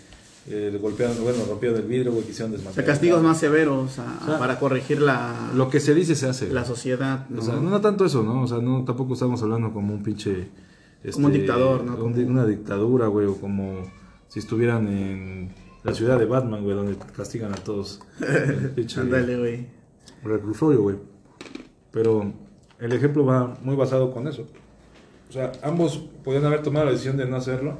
[0.47, 2.85] eh, golpearon, bueno, rompieron el vidrio, güey, quisieron O desmantelar.
[2.85, 6.27] sea, castigos más severos a- O sea, para corregir la, Lo que se dice se
[6.27, 6.51] hace.
[6.51, 7.25] la sociedad.
[7.29, 7.41] ¿no?
[7.41, 8.43] O sea, no, no tanto eso, ¿no?
[8.43, 10.49] O sea, no, tampoco estamos hablando como un pinche...
[11.03, 11.95] este, Como un dictador, ¿no?
[12.03, 13.81] un di- una dictadura, güey, o como
[14.27, 15.49] si estuvieran en
[15.85, 18.01] la ciudad de Batman, güey, donde castigan a todos.
[18.97, 19.67] Ándale, güey.
[20.23, 20.95] reclusorio, güey.
[21.91, 22.33] Pero
[22.79, 24.47] el ejemplo va muy basado con eso.
[25.29, 27.77] O sea, ambos podían haber tomado la decisión de no hacerlo.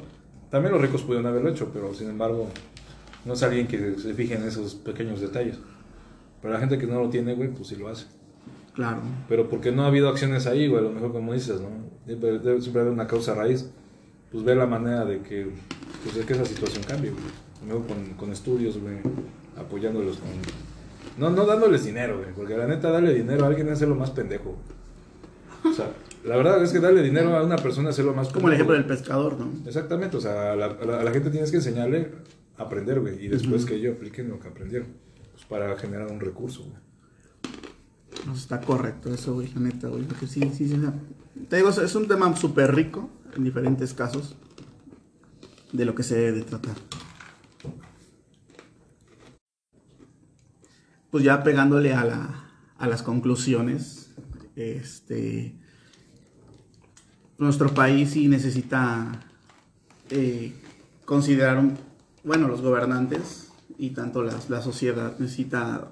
[0.52, 2.48] También los ricos pudieron haberlo hecho, pero sin embargo,
[3.26, 5.58] no es alguien que se fije en esos pequeños detalles.
[6.42, 8.06] Pero la gente que no lo tiene, güey, pues sí lo hace.
[8.76, 9.02] Claro.
[9.28, 11.70] Pero porque no ha habido acciones ahí, güey, a lo mejor como dices, ¿no?
[12.06, 13.72] Debe, debe siempre haber una causa raíz.
[14.32, 15.50] Pues ver la manera de que,
[16.04, 17.45] pues, de que esa situación cambie, güey.
[17.62, 18.98] Lo mejor con, con estudios, güey,
[19.58, 20.30] apoyándolos con...
[21.18, 24.12] No, no dándoles dinero, güey, porque la neta darle dinero a alguien es hacerlo más
[24.12, 24.58] pendejo.
[25.64, 25.92] O sea,
[26.26, 28.76] la verdad es que darle dinero a una persona es hacerlo más Como el ejemplo
[28.76, 29.52] del pescador, ¿no?
[29.66, 32.12] Exactamente, o sea, a la, a la- a la gente tienes que enseñarle
[32.58, 34.90] a aprender, güey, y después que ellos apliquen lo que aprendieron,
[35.32, 36.76] pues para generar un recurso, güey.
[38.26, 40.04] No, está correcto eso, güey, la neta, güey.
[40.04, 40.80] Porque sí, sí, sí.
[41.50, 44.36] Te digo, es un tema súper rico en diferentes casos
[45.72, 46.76] de lo que se debe de tratar.
[51.12, 54.12] Pues ya pegándole a la, a las conclusiones.
[54.56, 55.56] Este,
[57.38, 59.12] nuestro país sí necesita
[60.10, 60.54] eh,
[61.06, 61.64] considerar,
[62.24, 65.92] bueno, los gobernantes y tanto la sociedad necesita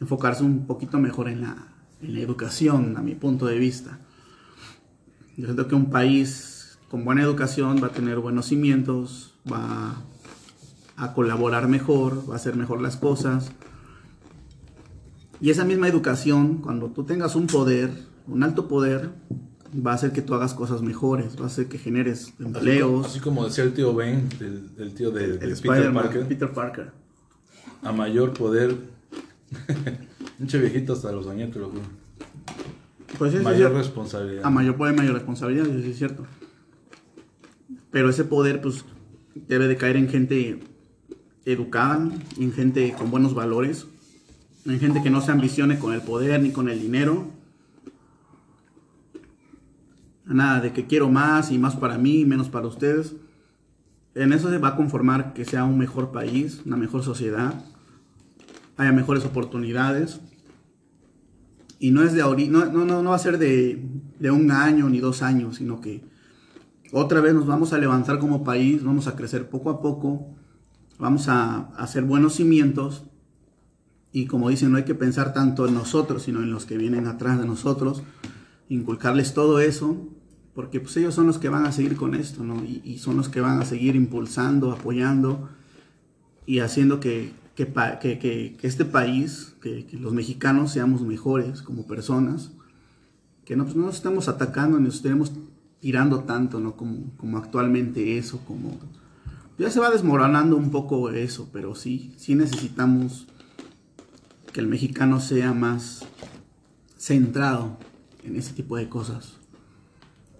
[0.00, 1.56] enfocarse un poquito mejor en la,
[2.00, 3.98] en la educación, a mi punto de vista.
[5.36, 10.02] Yo siento que un país con buena educación va a tener buenos cimientos, va
[10.96, 13.52] a colaborar mejor, va a hacer mejor las cosas.
[15.40, 17.90] Y esa misma educación, cuando tú tengas un poder,
[18.26, 19.10] un alto poder,
[19.74, 23.06] va a hacer que tú hagas cosas mejores, va a hacer que generes empleos.
[23.06, 26.52] Así, como decía el tío Ben, el, el tío de, de el Peter Parker, Peter
[26.52, 26.92] Parker.
[27.82, 28.76] a mayor poder.
[30.38, 31.82] Pinche viejito hasta los años, te lo juro.
[33.18, 33.76] Pues sí, Mayor sí.
[33.78, 34.44] responsabilidad.
[34.44, 36.26] A mayor poder, mayor responsabilidad, eso sí es cierto.
[37.90, 38.84] Pero ese poder, pues,
[39.48, 40.60] debe de caer en gente
[41.44, 42.08] educada,
[42.38, 43.86] en gente con buenos valores,
[44.64, 47.30] en gente que no se ambicione con el poder ni con el dinero.
[50.24, 53.14] Nada de que quiero más y más para mí y menos para ustedes.
[54.14, 57.64] En eso se va a conformar que sea un mejor país, una mejor sociedad,
[58.76, 60.20] haya mejores oportunidades.
[61.78, 63.82] Y no es de ahorita, no, no, no, va a ser de,
[64.18, 66.02] de un año ni dos años, sino que
[66.92, 70.34] otra vez nos vamos a levantar como país, vamos a crecer poco a poco,
[70.98, 73.04] vamos a hacer buenos cimientos.
[74.18, 77.06] Y como dicen, no hay que pensar tanto en nosotros, sino en los que vienen
[77.06, 78.02] atrás de nosotros,
[78.68, 79.96] inculcarles todo eso,
[80.56, 82.64] porque pues ellos son los que van a seguir con esto, ¿no?
[82.64, 85.48] Y, y son los que van a seguir impulsando, apoyando
[86.46, 87.66] y haciendo que, que,
[88.00, 92.50] que- que- este país, que los mexicanos seamos mejores como personas,
[93.44, 95.30] que no, pues, no nos estemos atacando ni nos estemos
[95.78, 96.74] tirando tanto, ¿no?
[96.74, 98.80] Como, como actualmente eso, como...
[99.60, 103.28] Ya se va desmoronando un poco eso, pero sí, sí necesitamos
[104.52, 106.06] que el mexicano sea más
[106.96, 107.78] centrado
[108.24, 109.38] en ese tipo de cosas.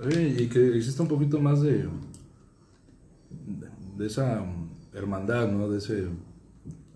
[0.01, 1.89] Y que exista un poquito más de,
[3.97, 4.45] de, esa
[4.95, 5.69] hermandad, ¿no?
[5.69, 6.09] De ese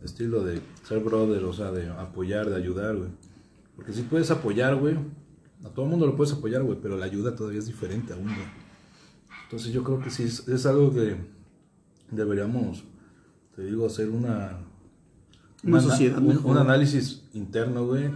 [0.04, 3.10] estilo de ser brother, o sea, de apoyar, de ayudar, güey.
[3.74, 4.96] Porque si puedes apoyar, güey,
[5.64, 8.26] a todo el mundo lo puedes apoyar, güey, pero la ayuda todavía es diferente aún,
[8.26, 8.62] güey.
[9.44, 11.16] Entonces yo creo que sí, es algo que
[12.10, 12.84] deberíamos,
[13.56, 14.60] te digo, hacer una...
[15.64, 16.50] Una sociedad un, mejor.
[16.50, 18.10] un análisis interno, güey,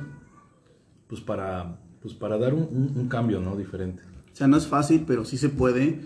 [1.09, 3.57] pues para, pues para dar un, un- un cambio, ¿no?
[3.57, 4.03] Diferente.
[4.33, 6.01] O sea, no es fácil, pero sí se puede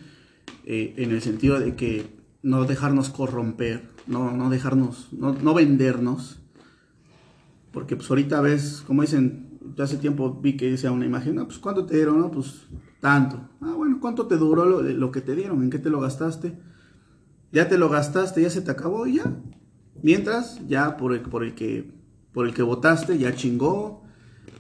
[0.65, 2.07] eh, en el sentido de que
[2.43, 6.39] no dejarnos corromper, no, no dejarnos, no, no vendernos.
[7.73, 11.47] Porque pues ahorita ves, como dicen, yo hace tiempo vi que decía una imagen, no,
[11.47, 12.19] pues ¿cuánto te dieron?
[12.21, 12.67] No, pues
[13.01, 13.41] tanto.
[13.61, 15.63] Ah, bueno, ¿cuánto te duró lo, lo que te dieron?
[15.63, 16.59] ¿En qué te lo gastaste?
[17.53, 19.25] Ya te lo gastaste, ya se te acabó y ya.
[20.03, 22.01] Mientras, ya por el, por el que
[22.33, 24.03] por el que votaste, ya chingó,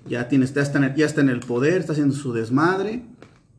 [0.08, 3.04] ya tienes, ya está, en el, ya está en el poder, está haciendo su desmadre.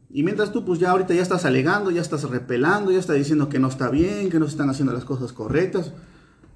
[0.10, 3.48] Y mientras tú, pues ya ahorita ya estás alegando, ya estás repelando, ya estás diciendo
[3.48, 5.94] que no está bien, que no se están haciendo las cosas correctas.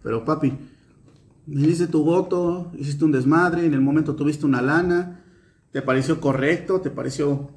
[0.03, 0.53] Pero papi,
[1.47, 5.21] hiciste tu voto, hiciste un desmadre, en el momento tuviste una lana,
[5.71, 7.49] te pareció correcto, te pareció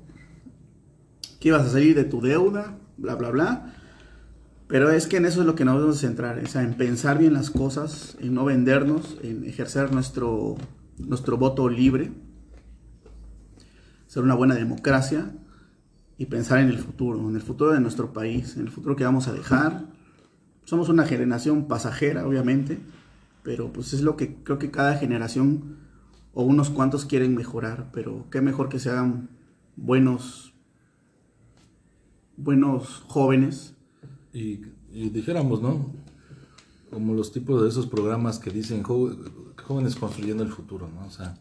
[1.41, 3.75] que ibas a salir de tu deuda, bla, bla, bla.
[4.69, 6.75] Pero es que en eso es lo que nos debemos de centrar, o sea, en
[6.75, 10.57] pensar bien las cosas, en no vendernos, en ejercer nuestro,
[10.99, 12.13] nuestro voto libre,
[14.07, 15.33] ser una buena democracia
[16.19, 19.05] y pensar en el futuro, en el futuro de nuestro país, en el futuro que
[19.05, 19.87] vamos a dejar.
[20.65, 22.79] Somos una generación pasajera, obviamente,
[23.43, 25.79] pero pues es lo que creo que cada generación
[26.35, 29.31] o unos cuantos quieren mejorar, pero qué mejor que se hagan
[29.77, 30.53] buenos,
[32.37, 33.78] buenos jóvenes
[34.33, 34.61] Y,
[34.93, 35.93] y dijéramos, ¿no?
[36.91, 39.15] Como los tipos de esos programas que dicen "Jo-
[39.67, 41.07] jóvenes construyendo el futuro, ¿no?
[41.07, 41.39] O sea,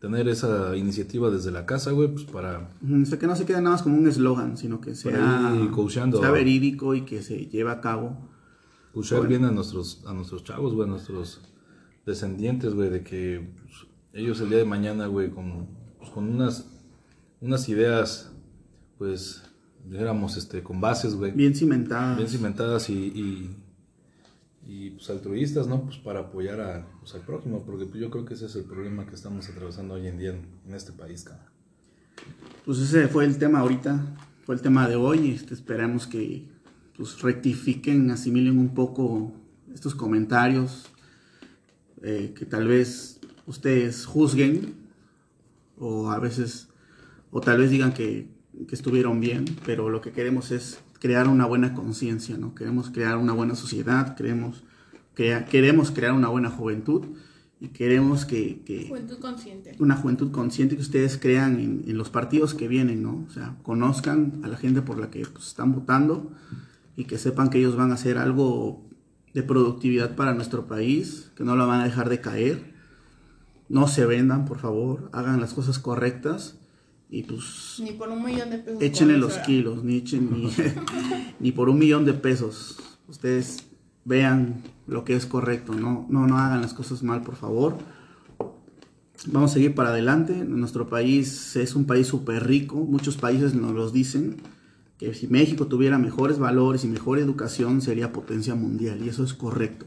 [0.00, 2.70] tener esa iniciativa desde la casa, güey, pues para...
[3.02, 5.52] O sea, que no se quede nada más como un eslogan, sino que sea,
[6.20, 8.16] sea verídico y que se lleve a cabo.
[8.92, 9.28] Pushar Bueno.
[9.30, 11.40] bien a nuestros, a nuestros chavos, güey, a nuestros
[12.04, 13.76] descendientes, güey, de que pues,
[14.12, 15.68] ellos el día de mañana, güey, con,
[15.98, 16.66] pues, con unas,
[17.40, 18.32] unas ideas,
[18.98, 19.42] pues,
[19.84, 22.16] dijéramos, este, con bases, güey, Bien cimentada.
[22.16, 23.56] bien cimentadas y, y,
[24.66, 25.82] y, pues altruistas, ¿no?
[25.82, 28.64] Pues para apoyar a, pues, al prójimo, porque pues, yo creo que ese es el
[28.64, 31.46] problema que estamos atravesando hoy en día en, en este país, cabrón.
[32.64, 34.00] Pues ese fue el tema ahorita,
[34.44, 35.30] fue el tema de hoy.
[35.32, 36.48] Este, esperamos que
[36.96, 39.32] pues, rectifiquen, asimilen un poco
[39.74, 40.86] estos comentarios,
[42.02, 44.74] eh, que tal vez ustedes juzguen
[45.78, 46.68] o a veces,
[47.30, 48.28] o tal vez digan que,
[48.68, 52.54] que estuvieron bien, pero lo que queremos es crear una buena conciencia, ¿no?
[52.54, 54.62] Queremos crear una buena sociedad, queremos,
[55.14, 57.06] crea- queremos crear una buena juventud
[57.60, 59.74] y queremos que, que Juventud consciente.
[59.78, 63.24] una juventud consciente que ustedes crean en, en los partidos que vienen, ¿no?
[63.28, 66.30] O sea, conozcan a la gente por la que pues, están votando
[66.96, 68.84] y que sepan que ellos van a hacer algo
[69.32, 72.72] de productividad para nuestro país, que no la van a dejar de caer.
[73.68, 76.58] No se vendan, por favor, hagan las cosas correctas
[77.12, 78.82] y pues Ni por un millón de pesos.
[78.82, 79.46] échenle los fuera.
[79.46, 80.50] kilos, ni, echen, ni,
[81.40, 82.78] ni por un millón de pesos.
[83.06, 83.58] Ustedes
[84.06, 87.76] vean lo que es correcto, no, no, no hagan las cosas mal, por favor.
[89.26, 90.34] Vamos a seguir para adelante.
[90.44, 92.76] Nuestro país es un país súper rico.
[92.76, 94.38] Muchos países nos los dicen.
[94.98, 99.00] Que si México tuviera mejores valores y mejor educación sería potencia mundial.
[99.04, 99.86] Y eso es correcto.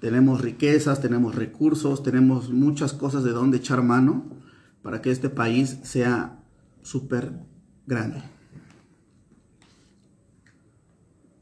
[0.00, 4.24] Tenemos riquezas, tenemos recursos, tenemos muchas cosas de donde echar mano
[4.82, 6.41] para que este país sea
[6.82, 7.32] súper
[7.86, 8.22] grande.